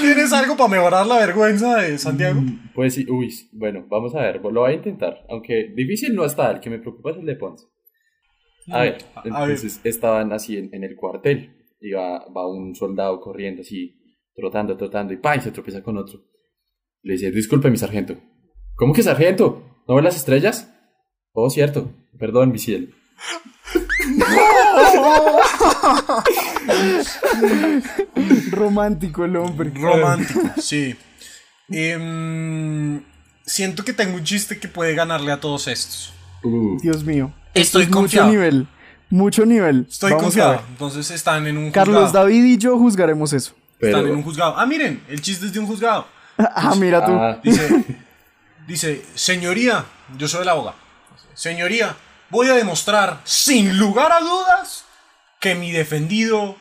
¿Tienes 0.00 0.32
algo 0.32 0.56
para 0.56 0.68
mejorar 0.68 1.06
la 1.06 1.18
vergüenza 1.18 1.76
de 1.82 1.98
Santiago? 1.98 2.40
Pues 2.74 2.94
sí, 2.94 3.06
uy, 3.08 3.32
bueno, 3.52 3.86
vamos 3.88 4.14
a 4.14 4.22
ver, 4.22 4.40
lo 4.42 4.60
voy 4.60 4.72
a 4.72 4.74
intentar. 4.74 5.24
Aunque 5.28 5.72
difícil 5.74 6.14
no 6.14 6.24
está, 6.24 6.50
el 6.50 6.60
que 6.60 6.70
me 6.70 6.78
preocupa 6.78 7.10
es 7.10 7.16
el 7.18 7.26
de 7.26 7.36
Ponce. 7.36 7.66
A 8.70 8.82
ver, 8.82 8.98
A 9.14 9.22
ver. 9.22 9.32
entonces 9.32 9.80
estaban 9.84 10.32
así 10.32 10.56
en, 10.56 10.74
en 10.74 10.84
el 10.84 10.96
cuartel. 10.96 11.56
Y 11.80 11.90
va, 11.92 12.24
va 12.28 12.46
un 12.48 12.74
soldado 12.76 13.18
corriendo 13.20 13.62
así, 13.62 13.96
trotando, 14.36 14.76
trotando, 14.76 15.12
y 15.12 15.16
¡pam! 15.16 15.40
se 15.40 15.50
tropieza 15.50 15.82
con 15.82 15.96
otro. 15.98 16.20
Le 17.02 17.14
dice, 17.14 17.32
disculpe, 17.32 17.70
mi 17.70 17.76
sargento. 17.76 18.16
¿Cómo 18.76 18.92
que 18.92 19.02
sargento? 19.02 19.82
¿No 19.88 19.96
ve 19.96 20.02
las 20.02 20.16
estrellas? 20.16 20.72
Oh, 21.32 21.50
cierto. 21.50 21.90
Perdón, 22.18 22.52
mi 22.52 22.58
cielo. 22.58 22.94
Romántico 28.50 29.24
el 29.24 29.36
hombre. 29.36 29.70
Romántico, 29.74 30.40
sí. 30.60 30.96
Em, 31.70 33.02
siento 33.44 33.84
que 33.84 33.92
tengo 33.92 34.16
un 34.16 34.24
chiste 34.24 34.58
que 34.58 34.68
puede 34.68 34.94
ganarle 34.94 35.32
a 35.32 35.40
todos 35.40 35.68
estos. 35.68 36.12
Uh, 36.42 36.78
Dios 36.80 37.04
mío. 37.04 37.32
Estoy 37.54 37.84
Es 37.84 37.88
confiado. 37.90 38.28
Mucho 38.28 38.38
nivel. 38.38 38.66
Mucho 39.10 39.46
nivel. 39.46 39.86
Estoy 39.88 40.10
Vamos 40.10 40.24
confiado. 40.24 40.62
Entonces 40.70 41.10
están 41.10 41.46
en 41.46 41.58
un 41.58 41.70
Carlos 41.70 42.04
juzgado. 42.04 42.24
David 42.26 42.44
y 42.44 42.58
yo 42.58 42.78
juzgaremos 42.78 43.32
eso. 43.32 43.54
pero, 43.78 43.98
Están 43.98 44.10
en 44.10 44.16
un 44.16 44.22
juzgado. 44.22 44.54
Ah, 44.56 44.66
miren, 44.66 45.02
el 45.08 45.20
chiste 45.20 45.46
es 45.46 45.52
de 45.52 45.60
un 45.60 45.66
juzgado. 45.66 46.06
Ah, 46.38 46.74
mira 46.76 47.04
tú. 47.04 47.12
Ah, 47.12 47.38
Dice, 47.44 47.84
dice, 48.66 49.04
señoría, 49.14 49.84
yo 50.16 50.26
soy 50.26 50.42
el 50.42 50.48
abogado. 50.48 50.74
Señoría, 51.34 51.94
voy 52.32 52.48
a 52.48 52.54
demostrar 52.54 53.20
sin 53.24 53.78
lugar 53.78 54.10
a 54.10 54.20
dudas 54.20 54.84
que 55.38 55.54
mi 55.54 55.70
defendido 55.70 56.56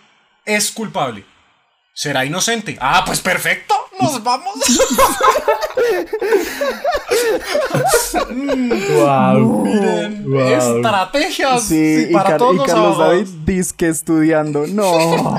es 0.45 0.69
culpable. 0.71 1.25
Será 1.93 2.25
inocente. 2.25 2.77
Ah, 2.81 3.03
pues 3.05 3.19
perfecto, 3.21 3.73
nos 3.99 4.21
vamos. 4.23 4.53
wow. 8.95 9.63
Miren, 9.65 10.31
Wow. 10.31 10.77
estrategias 10.77 11.63
Sí, 11.63 12.07
y, 12.09 12.13
para 12.13 12.29
Car- 12.31 12.37
todos 12.37 12.53
y 12.53 12.57
los 12.57 12.67
Carlos 12.67 12.97
David 12.97 13.17
abogados, 13.21 13.45
dice 13.45 13.73
que 13.77 13.87
estudiando. 13.87 14.65
No. 14.67 15.35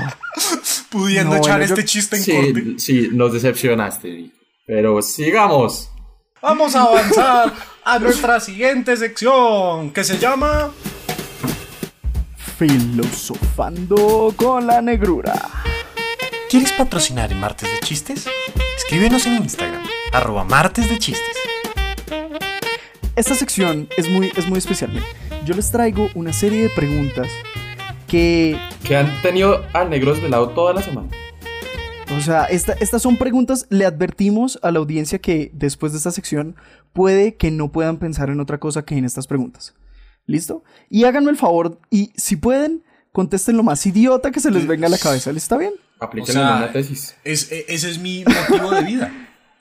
pudiendo 0.90 1.34
No, 1.36 1.36
echar 1.42 1.58
bueno, 1.58 1.66
yo- 1.66 1.74
este 1.74 1.84
chiste 1.84 2.16
en 2.16 2.24
corte. 2.24 2.62
Sí, 2.78 2.78
sí, 2.78 3.08
nos 3.12 3.32
decepcionaste. 3.32 4.30
Pero 4.66 5.00
sigamos. 5.02 5.90
Vamos 6.40 6.74
a 6.74 6.82
avanzar 6.82 7.52
a 7.84 7.98
nuestra 7.98 8.38
siguiente 8.40 8.96
sección 8.96 9.92
que 9.92 10.04
se 10.04 10.18
llama 10.18 10.72
Filosofando 12.58 14.32
con 14.36 14.66
la 14.66 14.80
negrura. 14.80 15.34
¿Quieres 16.48 16.72
patrocinar 16.72 17.32
en 17.32 17.40
Martes 17.40 17.68
de 17.68 17.80
Chistes? 17.80 18.28
Escríbenos 18.76 19.26
en 19.26 19.36
Instagram, 19.36 19.82
arroba 20.12 20.44
martes 20.44 20.88
de 20.88 20.98
chistes. 20.98 21.36
Esta 23.16 23.34
sección 23.34 23.88
es 23.96 24.08
muy, 24.08 24.32
es 24.36 24.46
muy 24.46 24.58
especial. 24.58 24.92
Yo 25.44 25.54
les 25.54 25.70
traigo 25.70 26.08
una 26.14 26.32
serie 26.32 26.62
de 26.62 26.70
preguntas 26.70 27.28
que, 28.06 28.58
Que 28.84 28.96
han 28.96 29.22
tenido 29.22 29.64
al 29.72 29.90
negro 29.90 30.14
desvelado 30.14 30.50
toda 30.50 30.72
la 30.74 30.82
semana. 30.82 31.08
O 32.16 32.20
sea, 32.20 32.44
esta- 32.44 32.74
estas 32.74 33.02
son 33.02 33.16
preguntas, 33.16 33.66
le 33.70 33.84
advertimos 33.86 34.58
a 34.62 34.70
la 34.70 34.78
audiencia 34.78 35.18
que 35.18 35.50
después 35.54 35.92
de 35.92 35.98
esta 35.98 36.10
sección 36.10 36.56
puede 36.92 37.36
que 37.36 37.50
no 37.50 37.70
puedan 37.72 37.98
pensar 37.98 38.30
en 38.30 38.40
otra 38.40 38.58
cosa 38.58 38.84
que 38.84 38.96
en 38.96 39.04
estas 39.04 39.26
preguntas. 39.26 39.74
¿Listo? 40.26 40.62
Y 40.88 41.04
háganme 41.04 41.30
el 41.30 41.36
favor 41.36 41.78
y 41.90 42.12
si 42.16 42.36
pueden, 42.36 42.84
contesten 43.12 43.56
lo 43.56 43.62
más 43.62 43.84
idiota 43.86 44.30
que 44.30 44.40
se 44.40 44.50
les 44.50 44.66
venga 44.66 44.86
a 44.86 44.90
la 44.90 44.98
cabeza. 44.98 45.32
¿Les 45.32 45.42
está 45.42 45.58
bien? 45.58 45.72
Aplíquenlo 46.00 46.40
O 46.40 46.44
sea, 46.44 46.50
en 46.56 46.62
una 46.62 46.72
tesis. 46.72 47.16
es, 47.24 47.50
e- 47.50 47.66
ese 47.68 47.90
es 47.90 47.98
mi 47.98 48.24
motivo 48.24 48.70
de 48.70 48.82
vida. 48.82 49.12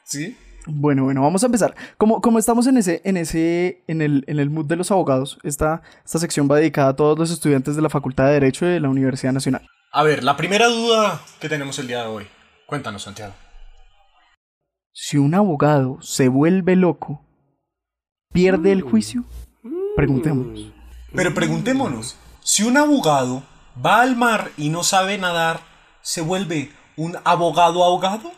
¿Sí? 0.03 0.37
Bueno, 0.67 1.05
bueno, 1.05 1.23
vamos 1.23 1.41
a 1.41 1.47
empezar. 1.47 1.75
Como, 1.97 2.21
como 2.21 2.37
estamos 2.37 2.67
en 2.67 2.77
ese, 2.77 3.01
en 3.03 3.17
ese, 3.17 3.83
en 3.87 4.01
el, 4.03 4.23
en 4.27 4.39
el 4.39 4.51
mood 4.51 4.65
de 4.65 4.75
los 4.75 4.91
abogados, 4.91 5.39
esta, 5.43 5.81
esta 6.05 6.19
sección 6.19 6.47
va 6.49 6.57
dedicada 6.57 6.89
a 6.89 6.95
todos 6.95 7.17
los 7.17 7.31
estudiantes 7.31 7.75
de 7.75 7.81
la 7.81 7.89
Facultad 7.89 8.27
de 8.27 8.33
Derecho 8.33 8.65
de 8.67 8.79
la 8.79 8.89
Universidad 8.89 9.33
Nacional. 9.33 9.65
A 9.91 10.03
ver, 10.03 10.23
la 10.23 10.37
primera 10.37 10.67
duda 10.67 11.21
que 11.39 11.49
tenemos 11.49 11.79
el 11.79 11.87
día 11.87 12.01
de 12.01 12.07
hoy. 12.07 12.27
Cuéntanos, 12.71 13.03
Santiago. 13.03 13.33
Si 14.93 15.17
un 15.17 15.35
abogado 15.35 15.97
se 16.01 16.29
vuelve 16.29 16.77
loco, 16.77 17.21
¿pierde 18.31 18.71
el 18.71 18.81
juicio? 18.81 19.25
Preguntémonos. 19.97 20.71
Pero 21.13 21.33
preguntémonos, 21.33 22.15
si 22.39 22.63
un 22.63 22.77
abogado 22.77 23.43
va 23.85 24.01
al 24.01 24.15
mar 24.15 24.51
y 24.55 24.69
no 24.69 24.85
sabe 24.85 25.17
nadar, 25.17 25.59
¿se 26.01 26.21
vuelve 26.21 26.71
un 26.95 27.17
abogado 27.25 27.83
ahogado? 27.83 28.31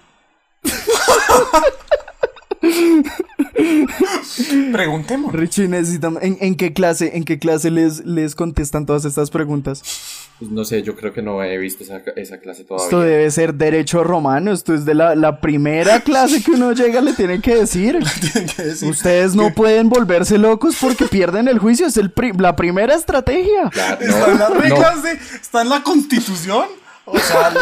Preguntémonos. 4.72 5.36
Richie, 5.36 5.68
necesitamos. 5.68 6.24
¿En, 6.24 6.40
en 6.42 6.56
qué 6.56 6.74
clase, 6.74 7.18
en 7.18 7.24
qué 7.24 7.38
clase 7.38 7.70
les, 7.70 8.04
les 8.04 8.34
contestan 8.34 8.88
todas 8.88 9.06
estas 9.06 9.30
preguntas? 9.30 10.23
Pues 10.44 10.52
no 10.52 10.66
sé, 10.66 10.82
yo 10.84 10.94
creo 10.98 11.14
que 11.14 11.22
no 11.22 11.42
he 11.42 11.58
visto 11.58 11.84
esa, 11.86 12.02
esa 12.18 12.40
clase 12.40 12.66
todavía. 12.66 12.84
Esto 12.86 13.00
debe 13.00 13.32
ser 13.32 13.54
derecho 13.54 14.04
romano. 14.04 14.52
Esto 14.52 14.74
es 14.74 14.84
de 14.84 14.94
la, 14.94 15.16
la 15.16 15.40
primera 15.40 16.02
clase 16.02 16.44
que 16.44 16.52
uno 16.52 16.74
llega, 16.74 17.00
le 17.00 17.14
tienen 17.14 17.42
que 17.42 17.56
decir. 17.56 17.98
Tienen 18.34 18.50
que 18.54 18.64
decir. 18.64 18.90
Ustedes 18.90 19.36
no 19.36 19.54
pueden 19.54 19.88
volverse 19.90 20.38
locos 20.38 20.76
porque 20.82 21.06
pierden 21.06 21.48
el 21.48 21.60
juicio. 21.60 21.88
Es 21.88 21.96
el 21.96 22.12
pri- 22.12 22.34
la 22.38 22.58
primera 22.58 22.94
estrategia. 22.94 23.70
Claro, 23.72 24.02
Está 24.02 24.32
en 24.32 24.40
las 24.40 24.50
no, 24.50 24.56
reglas 24.60 25.04
de. 25.04 25.12
Está 25.14 25.62
en 25.62 25.70
la 25.70 25.82
constitución. 25.82 26.66
O 27.06 27.18
sea, 27.18 27.54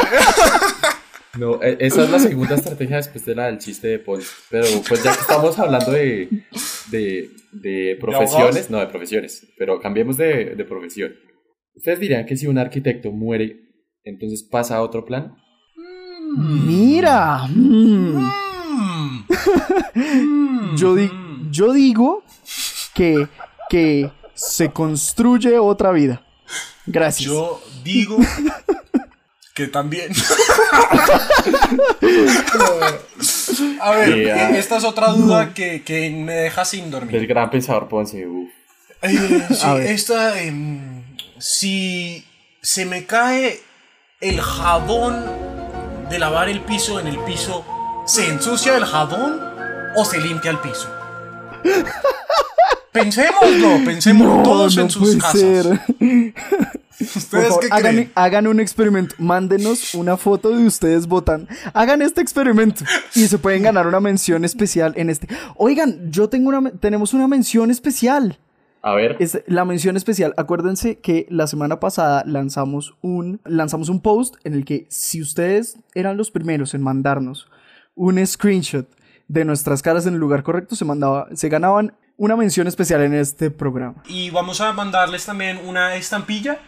no, 1.38 1.62
e- 1.62 1.78
esa 1.82 2.04
es 2.04 2.10
la 2.10 2.20
segunda 2.20 2.56
estrategia 2.56 2.98
después 2.98 3.24
de 3.26 3.36
la 3.36 3.46
del 3.46 3.58
chiste 3.60 3.88
de 3.88 4.00
Paul. 4.00 4.24
Pero 4.50 4.66
pues 4.88 5.04
ya 5.04 5.14
que 5.14 5.22
estamos 5.22 5.58
hablando 5.60 5.92
de, 5.92 6.30
de, 6.90 7.30
de 7.52 7.98
profesiones, 8.00 8.70
no, 8.70 8.80
de 8.80 8.88
profesiones, 8.88 9.46
pero 9.58 9.80
cambiemos 9.80 10.18
de, 10.18 10.56
de 10.56 10.64
profesión. 10.66 11.14
¿Ustedes 11.76 12.00
dirían 12.00 12.26
que 12.26 12.36
si 12.38 12.48
un 12.48 12.58
arquitecto 12.58 13.12
muere, 13.12 13.58
entonces 14.04 14.44
pasa 14.44 14.76
a 14.78 14.82
otro 14.82 15.06
plan? 15.06 15.36
Mira. 16.38 17.48
mm, 17.48 18.18
mm, 18.18 19.26
mm, 19.96 20.76
Yo, 20.78 20.96
di- 20.96 21.08
mm. 21.08 21.52
yo 21.52 21.74
digo 21.74 22.24
que, 22.94 23.28
que 23.70 24.12
se 24.34 24.72
construye 24.72 25.58
otra 25.60 25.92
vida. 25.92 26.26
Gracias. 26.86 27.30
Yo 27.30 27.62
digo 27.84 28.18
que 29.54 29.68
también. 29.68 30.12
A 33.82 33.92
ver, 33.92 34.56
esta 34.56 34.78
es 34.78 34.84
otra 34.84 35.10
duda 35.12 35.54
que, 35.54 35.84
que 35.84 36.10
me 36.10 36.34
deja 36.34 36.66
sin 36.66 36.86
El 36.86 36.92
dormir. 36.92 37.28
gran 37.28 37.50
pensador 37.50 37.88
Ponce, 37.88 38.28
uf. 38.28 38.50
Eh, 39.04 39.48
sí, 39.50 39.68
esta. 39.88 40.42
em, 40.42 41.01
si 41.42 42.24
se 42.62 42.86
me 42.86 43.06
cae 43.06 43.60
el 44.22 44.40
jabón 44.40 45.26
de 46.10 46.20
lavar 46.20 46.50
el 46.50 46.62
piso 46.62 47.00
en 47.00 47.08
el 47.08 47.18
piso, 47.20 47.66
¿se 48.06 48.30
ensucia 48.30 48.78
el 48.78 48.86
jabón 48.86 49.42
o 49.96 50.06
se 50.06 50.20
limpia 50.20 50.52
el 50.52 50.60
piso? 50.60 50.88
Pensémoslo, 52.92 53.84
pensemos 53.86 54.28
no, 54.28 54.44
todos 54.44 54.76
no 54.76 54.84
en 54.84 54.90
sus 54.92 55.16
casas. 55.16 55.40
ser. 55.40 55.82
¿Ustedes 57.00 57.48
favor, 57.48 57.60
qué 57.62 57.68
hagan, 57.72 58.12
hagan 58.14 58.48
un 58.48 58.60
experimento. 58.60 59.16
Mándenos 59.18 59.96
una 59.96 60.18
foto 60.18 60.50
de 60.50 60.68
ustedes 60.68 61.08
votan. 61.08 61.48
Hagan 61.74 62.04
este 62.04 62.22
experimento 62.22 62.84
y 63.16 63.28
se 63.28 63.40
pueden 63.40 63.64
ganar 63.64 63.88
una 63.88 64.00
mención 64.00 64.46
especial 64.46 64.94
en 64.98 65.10
este. 65.10 65.28
Oigan, 65.56 66.12
yo 66.12 66.30
tengo 66.30 66.50
una, 66.50 66.70
tenemos 66.70 67.14
una 67.14 67.28
mención 67.28 67.72
especial. 67.72 68.38
A 68.84 68.94
ver, 68.94 69.18
Es 69.20 69.44
la 69.48 69.64
mención 69.64 69.96
especial. 69.96 70.34
Acuérdense 70.38 71.00
que 71.00 71.28
la 71.30 71.48
semana 71.48 71.80
pasada 71.80 72.24
lanzamos 72.26 72.96
un, 73.02 73.40
lanzamos 73.46 73.90
un 73.90 74.02
post 74.02 74.36
en 74.44 74.54
el 74.54 74.66
que 74.66 74.88
si 74.90 75.22
ustedes 75.22 75.78
eran 75.94 76.18
los 76.18 76.32
primeros 76.32 76.74
en 76.74 76.82
mandarnos 76.82 77.48
un 77.96 78.26
screenshot 78.26 78.88
de 79.28 79.46
nuestras 79.46 79.82
caras 79.82 80.08
en 80.08 80.16
el 80.16 80.20
lugar 80.20 80.44
correcto, 80.44 80.76
se, 80.76 80.86
mandaba, 80.86 81.28
se 81.36 81.50
ganaban 81.50 81.96
una 82.18 82.36
mención 82.36 82.68
especial 82.68 83.02
en 83.02 83.14
este 83.14 83.52
programa. 83.52 84.04
Y 84.08 84.30
vamos 84.32 84.62
a 84.62 84.74
mandarles 84.74 85.26
también 85.26 85.60
una 85.66 85.96
estampilla 85.96 86.60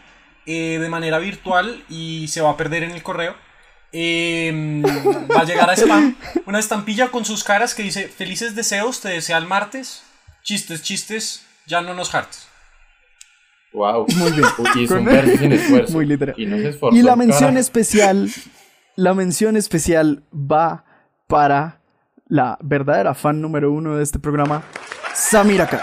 eh, 0.46 0.78
de 0.80 0.90
manera 0.90 1.20
virtual 1.20 1.84
y 1.90 2.28
se 2.28 2.42
va 2.42 2.52
a 2.52 2.58
perder 2.58 2.84
en 2.84 2.92
el 2.92 3.02
correo. 3.04 3.36
Eh, 3.92 4.82
va 5.36 5.42
a 5.42 5.44
llegar 5.44 5.70
a 5.70 5.76
spam. 5.76 6.16
Una 6.46 6.60
estampilla 6.60 7.10
con 7.10 7.26
sus 7.26 7.44
caras 7.44 7.76
que 7.76 7.84
dice 7.84 8.08
felices 8.08 8.56
deseos, 8.56 9.02
te 9.02 9.10
desea 9.10 9.38
el 9.38 9.46
martes. 9.46 10.04
Chistes, 10.42 10.82
chistes, 10.82 11.46
ya 11.68 11.82
no 11.82 11.94
nos 11.94 12.14
hartes. 12.14 12.48
wow. 13.74 14.06
Muy 14.16 14.32
bien. 14.32 14.48
Hizo 14.76 14.96
un 14.96 15.06
Con- 15.06 15.14
verso 15.14 15.38
sin 15.38 15.52
esfuerzo. 15.60 15.94
Muy 15.94 16.06
literal. 16.06 16.36
Y 16.38 16.46
no 16.46 16.58
se 16.58 16.70
esforzó. 16.70 16.96
Y 16.98 17.02
la 17.02 17.16
mención 17.16 17.40
carajo. 17.42 17.60
especial, 17.60 18.30
la 18.96 19.14
mención 19.14 19.58
especial 19.58 20.24
va 20.34 20.86
para 21.28 21.80
la 22.28 22.58
verdadera 22.62 23.14
fan 23.14 23.42
número 23.42 23.72
uno 23.72 23.96
de 23.96 24.04
este 24.04 24.20
programa, 24.20 24.64
Samira 25.14 25.68
Khan. 25.68 25.82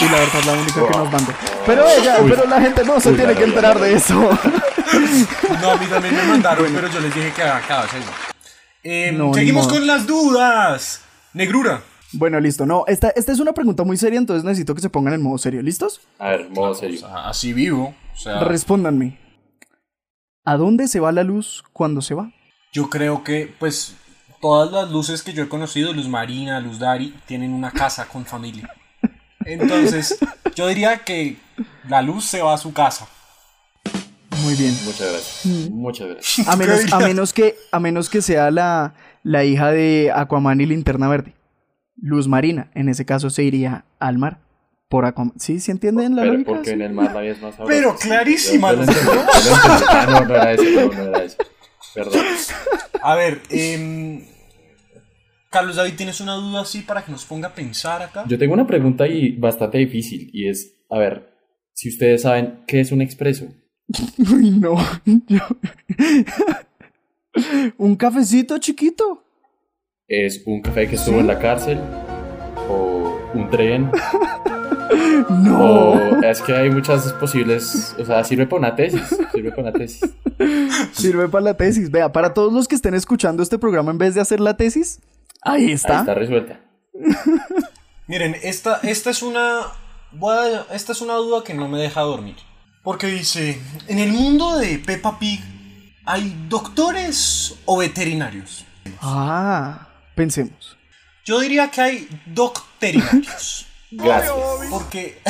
Y 0.00 0.04
la 0.04 0.12
verdad 0.12 0.44
la 0.46 0.52
única 0.52 0.74
que 0.86 0.98
nos 0.98 1.12
mandó. 1.12 1.32
Pero 1.66 1.88
ella, 1.88 2.18
Uy. 2.20 2.30
pero 2.30 2.46
la 2.48 2.60
gente 2.60 2.84
no 2.84 3.00
se 3.00 3.10
Uy, 3.10 3.16
tiene 3.16 3.32
la 3.32 3.38
que 3.38 3.44
enterar 3.44 3.78
de 3.80 3.94
eso. 3.94 4.14
No, 4.14 5.70
a 5.72 5.76
mí 5.76 5.86
también 5.86 6.14
me 6.14 6.22
mandaron, 6.24 6.72
pero 6.72 6.88
yo 6.88 7.00
les 7.00 7.12
dije 7.14 7.28
que 7.32 7.42
cada 7.66 7.82
vez 7.82 7.90
Eh, 8.84 9.10
No, 9.12 9.28
ni 9.28 9.34
seguimos 9.34 9.66
con 9.66 9.86
las 9.86 10.06
dudas. 10.06 11.00
Negrura. 11.32 11.82
Bueno, 12.12 12.40
listo. 12.40 12.66
No, 12.66 12.84
esta, 12.86 13.10
esta 13.10 13.32
es 13.32 13.40
una 13.40 13.52
pregunta 13.52 13.84
muy 13.84 13.96
seria, 13.96 14.18
entonces 14.18 14.44
necesito 14.44 14.74
que 14.74 14.80
se 14.80 14.90
pongan 14.90 15.14
en 15.14 15.22
modo 15.22 15.38
serio. 15.38 15.62
¿Listos? 15.62 16.00
A 16.18 16.30
ver, 16.30 16.50
modo 16.50 16.74
serio. 16.74 17.06
así 17.06 17.52
vivo. 17.52 17.94
O 18.14 18.18
sea, 18.18 18.40
Respóndanme. 18.44 19.18
¿A 20.44 20.56
dónde 20.56 20.88
se 20.88 21.00
va 21.00 21.12
la 21.12 21.24
luz 21.24 21.62
cuando 21.72 22.00
se 22.00 22.14
va? 22.14 22.32
yo 22.72 22.90
creo 22.90 23.24
que, 23.24 23.52
pues, 23.58 23.94
todas 24.40 24.70
las 24.70 24.90
luces 24.90 25.22
que 25.22 25.32
yo 25.32 25.42
he 25.42 25.48
conocido, 25.48 25.92
Luz 25.92 26.08
Marina, 26.08 26.60
Luz 26.60 26.78
Dari, 26.78 27.14
tienen 27.26 27.52
una 27.52 27.70
casa 27.70 28.06
con 28.06 28.24
familia. 28.24 28.70
Entonces, 29.44 30.18
yo 30.54 30.68
diría 30.68 30.98
que 30.98 31.36
la 31.88 32.02
luz 32.02 32.24
se 32.24 32.42
va 32.42 32.54
a 32.54 32.58
su 32.58 32.72
casa. 32.72 33.08
Muy 34.42 34.54
bien. 34.54 34.76
Muchas 34.84 35.12
gracias. 35.12 35.70
Muchas 35.70 36.08
gracias. 36.08 36.48
A 36.48 36.56
menos, 36.56 36.92
a 36.92 36.98
menos 37.00 37.32
que, 37.32 37.56
a 37.72 37.80
menos 37.80 38.08
que 38.08 38.22
sea 38.22 38.50
la, 38.50 38.94
la 39.22 39.44
hija 39.44 39.70
de 39.72 40.12
Aquaman 40.14 40.60
y 40.60 40.66
Linterna 40.66 41.08
Verde. 41.08 41.34
Luz 42.00 42.28
Marina, 42.28 42.70
en 42.74 42.88
ese 42.88 43.04
caso 43.04 43.30
se 43.30 43.42
iría 43.44 43.84
al 43.98 44.18
mar. 44.18 44.40
Por 44.88 45.04
Aquaman. 45.04 45.34
¿Sí? 45.38 45.60
¿Sí 45.60 45.70
entienden 45.70 46.16
la 46.16 46.22
Pero 46.22 46.32
lógica? 46.32 46.50
porque 46.52 46.70
en 46.70 46.80
el 46.80 46.92
mar 46.94 47.12
la 47.14 47.20
vida 47.20 47.32
es 47.32 47.42
más 47.42 47.54
sabrosa. 47.56 47.72
Pero 47.78 47.94
clarísima, 47.96 48.72
Yo- 48.72 48.84
yo. 48.84 48.90
Ah, 49.90 50.06
no, 50.08 50.20
no 50.26 50.34
era 50.34 50.52
eso. 50.54 50.62
No, 50.64 50.92
no 50.94 51.02
era 51.08 51.24
eso. 51.24 51.36
Perdón. 51.94 52.20
A 53.02 53.14
ver, 53.14 53.42
em, 53.50 54.24
Carlos 55.50 55.76
David, 55.76 55.92
¿tienes 55.96 56.20
una 56.22 56.34
duda 56.36 56.62
así 56.62 56.80
para 56.80 57.04
que 57.04 57.12
nos 57.12 57.26
ponga 57.26 57.48
a 57.48 57.54
pensar 57.54 58.00
acá? 58.02 58.24
Yo 58.28 58.38
tengo 58.38 58.54
una 58.54 58.66
pregunta 58.66 59.06
y 59.06 59.32
bastante 59.36 59.76
difícil 59.76 60.30
y 60.32 60.48
es, 60.48 60.74
a 60.90 60.98
ver, 60.98 61.34
si 61.74 61.90
ustedes 61.90 62.22
saben 62.22 62.60
qué 62.66 62.80
es 62.80 62.90
un 62.90 63.02
expreso. 63.02 63.46
Uy, 64.18 64.50
no. 64.52 64.76
Yo- 65.26 65.46
Un 67.76 67.94
cafecito 67.96 68.56
chiquito. 68.58 69.24
¿Es 70.08 70.42
un 70.46 70.62
café 70.62 70.88
que 70.88 70.96
estuvo 70.96 71.20
en 71.20 71.26
la 71.26 71.38
cárcel? 71.38 71.78
¿O 72.68 73.18
un 73.34 73.50
tren? 73.50 73.90
No. 75.28 75.90
¿O 75.90 76.22
es 76.22 76.40
que 76.40 76.54
hay 76.56 76.70
muchas 76.70 77.12
posibles, 77.14 77.94
o 77.98 78.04
sea, 78.04 78.24
sirve 78.24 78.46
para 78.46 78.60
una 78.60 78.74
tesis? 78.74 79.02
Sirve 79.32 79.50
para 79.50 79.62
una 79.64 79.72
tesis. 79.72 80.00
Sirve 80.92 81.28
para 81.28 81.44
la 81.44 81.54
tesis. 81.58 81.90
Vea, 81.90 82.10
para 82.10 82.32
todos 82.32 82.52
los 82.54 82.66
que 82.68 82.74
estén 82.74 82.94
escuchando 82.94 83.42
este 83.42 83.58
programa 83.58 83.90
en 83.90 83.98
vez 83.98 84.14
de 84.14 84.22
hacer 84.22 84.40
la 84.40 84.56
tesis, 84.56 85.00
ahí 85.42 85.72
está. 85.72 85.94
Ahí 85.94 86.00
está 86.00 86.14
resuelta. 86.14 86.60
Miren, 88.06 88.34
esta, 88.42 88.80
esta 88.82 89.10
es 89.10 89.22
una. 89.22 89.60
voy 90.12 90.34
a- 90.54 90.74
esta 90.74 90.92
es 90.92 91.02
una 91.02 91.14
duda 91.14 91.44
que 91.44 91.52
no 91.52 91.68
me 91.68 91.78
deja 91.78 92.00
dormir. 92.00 92.36
Porque 92.82 93.08
dice: 93.08 93.60
En 93.88 93.98
el 93.98 94.12
mundo 94.12 94.56
de 94.58 94.78
Peppa 94.78 95.18
Pig, 95.18 95.40
¿hay 96.06 96.34
doctores 96.48 97.56
o 97.66 97.76
veterinarios? 97.78 98.64
Ah, 99.02 99.87
pensemos. 100.18 100.76
Yo 101.24 101.38
diría 101.40 101.70
que 101.70 101.80
hay 101.80 102.08
docterinarios. 102.26 103.66
Gracias. 103.90 104.34
Porque. 104.70 105.18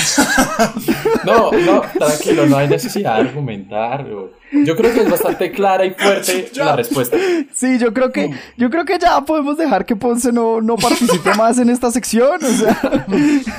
No, 1.25 1.53
no, 1.53 1.83
tranquilo, 1.83 2.47
no 2.47 2.57
hay 2.57 2.69
necesidad 2.69 3.17
de 3.17 3.29
argumentar. 3.29 4.07
Yo 4.53 4.77
creo 4.77 4.95
que 4.95 5.01
es 5.01 5.11
bastante 5.11 5.51
clara 5.51 5.85
y 5.85 5.91
fuerte 5.91 6.51
la 6.55 6.75
respuesta. 6.75 7.17
Sí, 7.53 7.79
yo 7.79 7.93
creo 7.93 8.13
que, 8.13 8.31
yo 8.57 8.71
creo 8.71 8.85
que 8.85 8.99
ya 8.99 9.21
podemos 9.21 9.59
dejar 9.59 9.85
que 9.85 9.95
Ponce 9.95 10.33
no, 10.33 10.61
no 10.61 10.77
participe 10.77 11.35
más 11.35 11.59
en 11.59 11.71
esta 11.71 11.91
sección. 11.91 12.43
O 12.43 12.49
sea. 12.49 13.07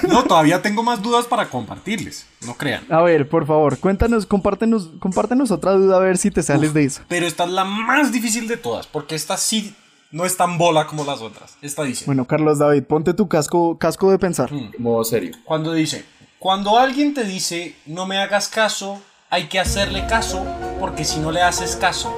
No, 0.07 0.23
todavía 0.23 0.61
tengo 0.61 0.83
más 0.83 1.01
dudas 1.01 1.25
para 1.25 1.47
compartirles. 1.49 2.25
No 2.45 2.55
crean. 2.55 2.83
A 2.89 3.01
ver, 3.01 3.29
por 3.29 3.45
favor, 3.45 3.77
cuéntanos, 3.77 4.25
compártenos, 4.25 4.89
compártenos 4.99 5.51
otra 5.51 5.73
duda 5.73 5.97
a 5.97 5.99
ver 5.99 6.17
si 6.17 6.31
te 6.31 6.41
sales 6.41 6.73
de 6.73 6.85
eso. 6.85 7.01
Pero 7.07 7.27
esta 7.27 7.43
es 7.43 7.51
la 7.51 7.65
más 7.65 8.11
difícil 8.11 8.47
de 8.47 8.57
todas. 8.57 8.87
Porque 8.87 9.15
esta 9.15 9.37
sí 9.37 9.75
no 10.11 10.25
es 10.25 10.37
tan 10.37 10.57
bola 10.57 10.87
como 10.87 11.03
las 11.05 11.21
otras. 11.21 11.57
Esta 11.61 11.83
dice. 11.83 12.05
Bueno, 12.05 12.25
Carlos 12.25 12.59
David, 12.59 12.83
ponte 12.83 13.13
tu 13.13 13.27
casco, 13.27 13.77
casco 13.77 14.11
de 14.11 14.19
pensar. 14.19 14.49
Modo 14.77 15.03
serio. 15.03 15.35
Cuando 15.45 15.73
dice, 15.73 16.05
cuando 16.39 16.77
alguien 16.77 17.13
te 17.13 17.23
dice 17.23 17.75
no 17.85 18.05
me 18.05 18.17
hagas 18.17 18.47
caso, 18.47 19.01
hay 19.29 19.47
que 19.47 19.59
hacerle 19.59 20.05
caso, 20.07 20.45
porque 20.79 21.05
si 21.05 21.19
no 21.19 21.31
le 21.31 21.41
haces 21.41 21.75
caso, 21.75 22.13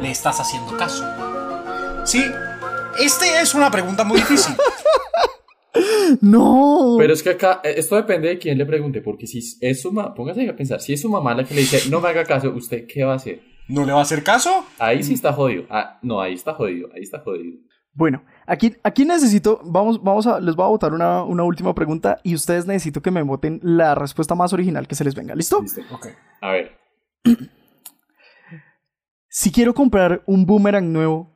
le 0.00 0.10
estás 0.10 0.40
haciendo 0.40 0.76
caso. 0.76 1.04
Sí, 2.04 2.24
este 2.98 3.40
es 3.40 3.54
una 3.54 3.70
pregunta 3.70 4.04
muy 4.04 4.18
difícil. 4.18 4.54
No. 6.20 6.96
Pero 6.98 7.12
es 7.12 7.22
que 7.22 7.30
acá, 7.30 7.60
eh, 7.62 7.74
esto 7.76 7.94
depende 7.94 8.28
de 8.28 8.38
quién 8.38 8.58
le 8.58 8.66
pregunte, 8.66 9.00
porque 9.00 9.28
si 9.28 9.56
es 9.60 9.80
su 9.80 9.92
mamá, 9.92 10.12
póngase 10.14 10.48
a 10.48 10.56
pensar, 10.56 10.80
si 10.80 10.92
es 10.92 11.00
su 11.00 11.08
mamá 11.08 11.32
la 11.32 11.44
que 11.44 11.54
le 11.54 11.60
dice, 11.60 11.88
no 11.88 12.00
me 12.00 12.08
haga 12.08 12.24
caso, 12.24 12.50
¿usted 12.50 12.88
qué 12.88 13.04
va 13.04 13.12
a 13.12 13.16
hacer? 13.16 13.40
¿No 13.70 13.84
le 13.84 13.92
va 13.92 14.00
a 14.00 14.02
hacer 14.02 14.22
caso? 14.22 14.66
Ahí 14.78 15.02
sí 15.02 15.14
está 15.14 15.32
jodido. 15.32 15.64
Ah, 15.70 15.98
no, 16.02 16.20
ahí 16.20 16.34
está 16.34 16.54
jodido, 16.54 16.88
ahí 16.94 17.02
está 17.02 17.20
jodido. 17.20 17.58
Bueno, 17.92 18.22
aquí, 18.46 18.76
aquí 18.84 19.04
necesito, 19.04 19.60
vamos, 19.64 20.02
vamos 20.02 20.26
a, 20.26 20.40
les 20.40 20.54
voy 20.54 20.64
a 20.64 20.68
votar 20.68 20.92
una, 20.92 21.24
una 21.24 21.42
última 21.42 21.74
pregunta 21.74 22.18
y 22.22 22.34
ustedes 22.34 22.66
necesito 22.66 23.02
que 23.02 23.10
me 23.10 23.22
voten 23.22 23.60
la 23.62 23.94
respuesta 23.94 24.34
más 24.34 24.52
original 24.52 24.86
que 24.86 24.94
se 24.94 25.04
les 25.04 25.14
venga. 25.14 25.34
¿Listo? 25.34 25.60
Listo. 25.60 25.82
Ok. 25.92 26.06
A 26.40 26.52
ver, 26.52 26.78
Si 29.32 29.52
quiero 29.52 29.74
comprar 29.74 30.24
un 30.26 30.44
boomerang 30.44 30.92
nuevo, 30.92 31.30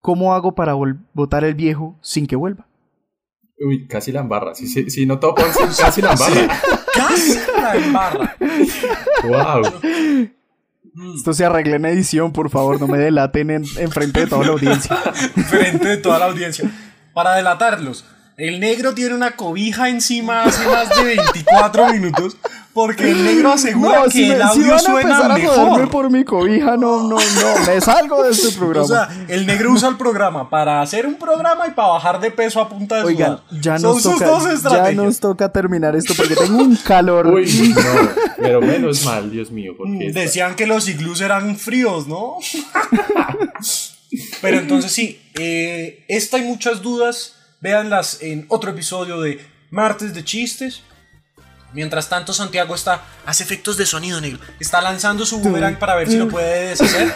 ¿cómo 0.00 0.32
hago 0.32 0.54
para 0.54 0.74
botar 1.12 1.44
el 1.44 1.54
viejo 1.54 1.98
sin 2.00 2.26
que 2.26 2.34
vuelva? 2.34 2.66
Uy, 3.58 3.86
casi 3.86 4.10
la 4.10 4.20
embarra. 4.20 4.54
Si, 4.54 4.66
si, 4.66 4.88
si 4.88 5.04
no 5.04 5.18
topo, 5.18 5.42
casi 5.78 6.00
la 6.00 6.12
embarra. 6.12 6.60
Casi 6.94 7.38
la 7.60 7.76
embarra. 7.76 8.36
Wow. 9.22 10.30
Esto 11.14 11.32
se 11.32 11.44
arregla 11.44 11.76
en 11.76 11.84
edición, 11.84 12.32
por 12.32 12.50
favor, 12.50 12.80
no 12.80 12.88
me 12.88 12.98
delaten 12.98 13.50
en, 13.50 13.64
en 13.76 13.90
frente 13.90 14.20
de 14.20 14.26
toda 14.26 14.44
la 14.44 14.52
audiencia. 14.52 14.96
frente 15.48 15.88
de 15.88 15.96
toda 15.96 16.18
la 16.18 16.26
audiencia. 16.26 16.70
Para 17.12 17.34
delatarlos, 17.34 18.04
el 18.48 18.60
negro 18.60 18.94
tiene 18.94 19.14
una 19.14 19.32
cobija 19.36 19.88
encima 19.88 20.44
hace 20.44 20.66
más 20.66 20.88
de 20.88 21.02
24 21.04 21.92
minutos 21.92 22.36
porque 22.72 23.10
el 23.10 23.24
negro 23.24 23.52
asegura 23.52 24.04
que 24.04 24.10
si, 24.12 24.18
me- 24.28 24.34
el 24.34 24.42
si 24.42 24.46
audio 24.48 24.66
van 24.68 24.76
a 24.76 24.78
suena 24.80 25.18
a 25.18 25.28
mejor. 25.36 25.90
por 25.90 26.08
mi 26.10 26.24
cobija, 26.24 26.76
no, 26.76 27.02
no, 27.08 27.16
no, 27.16 27.66
me 27.66 27.80
salgo 27.80 28.22
de 28.22 28.30
este 28.30 28.50
programa. 28.58 28.84
O 28.84 28.88
sea, 28.88 29.08
el 29.28 29.44
negro 29.46 29.72
usa 29.72 29.88
el 29.88 29.96
programa 29.96 30.48
para 30.48 30.80
hacer 30.80 31.04
un 31.06 31.16
programa 31.16 31.66
y 31.66 31.72
para 31.72 31.88
bajar 31.88 32.20
de 32.20 32.30
peso 32.30 32.60
a 32.60 32.68
punta 32.68 32.96
de 32.98 33.02
Oigan, 33.04 33.38
sudar. 33.48 33.60
ya 33.60 33.78
Son 33.78 33.94
nos, 33.94 34.02
sus 34.04 34.12
toca, 34.14 34.26
dos 34.26 34.62
ya 34.62 34.92
nos 34.92 35.18
toca 35.20 35.50
terminar 35.52 35.96
esto 35.96 36.14
porque 36.16 36.36
tengo 36.36 36.58
un 36.58 36.76
calor. 36.76 37.26
Uy, 37.26 37.46
no. 37.76 38.08
Pero 38.38 38.60
menos 38.60 39.04
mal, 39.04 39.30
Dios 39.30 39.50
mío. 39.50 39.74
Porque 39.76 40.06
esta- 40.06 40.20
Decían 40.20 40.54
que 40.54 40.66
los 40.68 40.88
iglús 40.88 41.20
eran 41.20 41.56
fríos, 41.56 42.06
¿no? 42.06 42.36
Pero 44.42 44.58
entonces 44.58 44.92
sí, 44.92 45.20
eh, 45.38 46.04
esta 46.08 46.38
y 46.38 46.42
muchas 46.42 46.82
dudas, 46.82 47.34
véanlas 47.60 48.18
en 48.20 48.46
otro 48.48 48.70
episodio 48.70 49.20
de 49.20 49.44
Martes 49.70 50.14
de 50.14 50.24
Chistes. 50.24 50.82
Mientras 51.72 52.08
tanto, 52.08 52.32
Santiago 52.32 52.74
está. 52.74 53.02
Hace 53.26 53.44
efectos 53.44 53.76
de 53.76 53.86
sonido, 53.86 54.20
negro. 54.20 54.40
Está 54.58 54.80
lanzando 54.80 55.24
su 55.24 55.38
boomerang 55.40 55.78
para 55.78 55.94
ver 55.94 56.08
si 56.08 56.16
lo 56.16 56.28
puede 56.28 56.70
deshacer. 56.70 57.14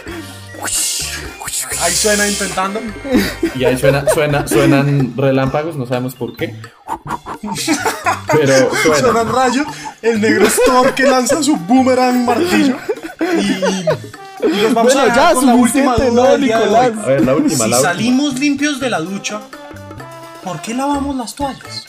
Ahí 1.81 1.93
suena 1.93 2.29
intentando. 2.29 2.81
Y 3.57 3.65
ahí 3.65 3.77
suena, 3.77 4.05
suena, 4.13 4.47
suenan 4.47 5.15
relámpagos, 5.17 5.77
no 5.77 5.87
sabemos 5.87 6.15
por 6.15 6.37
qué. 6.37 6.55
Pero 8.33 8.71
suena. 8.83 8.99
Suenan 9.01 9.33
rayos. 9.33 9.67
El 10.03 10.21
negro 10.21 10.47
es 10.47 10.61
Thor 10.65 10.95
que 10.95 11.03
lanza 11.05 11.43
su 11.43 11.57
boomerang 11.57 12.25
martillo. 12.25 12.77
Y, 13.41 13.87
y 14.47 14.61
los 14.63 14.75
vamos 14.75 14.93
Bueno, 14.95 15.01
a 15.01 15.05
dejar 15.07 15.29
ya, 15.31 15.35
con 15.35 15.47
la 15.47 15.55
última 15.55 15.97
duda 15.97 16.11
¿no, 16.11 16.33
de 16.33 16.39
Nicolás? 16.39 16.93
A 17.03 17.07
ver, 17.07 17.25
la 17.25 17.35
última, 17.35 17.65
Si 17.65 17.71
la 17.71 17.77
última. 17.77 17.81
salimos 17.81 18.39
limpios 18.39 18.79
de 18.81 18.91
la 18.91 19.01
ducha, 19.01 19.41
¿por 20.45 20.61
qué 20.61 20.75
lavamos 20.75 21.17
las 21.17 21.35
toallas? 21.35 21.87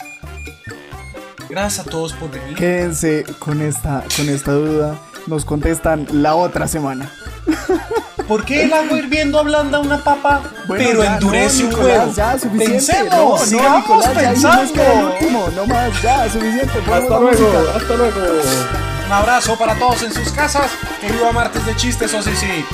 Gracias 1.48 1.86
a 1.86 1.90
todos 1.90 2.12
por 2.14 2.30
venir. 2.30 2.56
Quédense 2.56 3.24
con 3.38 3.60
esta, 3.62 4.02
con 4.16 4.28
esta 4.28 4.52
duda. 4.52 4.96
Nos 5.26 5.44
contestan 5.44 6.06
la 6.10 6.34
otra 6.34 6.66
semana. 6.66 7.12
¿Por 8.28 8.44
qué 8.44 8.64
el 8.64 8.72
agua 8.72 8.98
hirviendo 8.98 9.38
ablanda 9.38 9.78
una 9.78 10.02
papa, 10.02 10.42
Bueno, 10.66 10.84
pero 10.84 11.04
ya, 11.04 11.14
endurece 11.14 11.62
no, 11.62 11.68
un 11.68 11.84
huevo? 11.84 12.12
Ya, 12.12 12.32
suficiente. 12.38 12.72
Pensemos, 12.72 13.40
no, 13.40 13.46
sigamos 13.46 13.80
Nicolás, 13.82 14.14
ya 14.14 14.30
pensando. 14.30 15.12
último. 15.12 15.48
No 15.54 15.66
más, 15.66 16.02
ya, 16.02 16.28
suficiente. 16.28 16.78
Hasta 16.92 17.20
luego, 17.20 17.48
hasta 17.76 17.96
luego. 17.96 18.20
Un 19.06 19.12
abrazo 19.12 19.56
para 19.56 19.78
todos 19.78 20.02
en 20.02 20.12
sus 20.12 20.30
casas. 20.32 20.72
Que 21.00 21.12
viva 21.12 21.30
martes 21.30 21.64
de 21.64 21.76
chistes, 21.76 22.12
o 22.14 22.22
sí, 22.22 22.30
sí. 22.34 22.64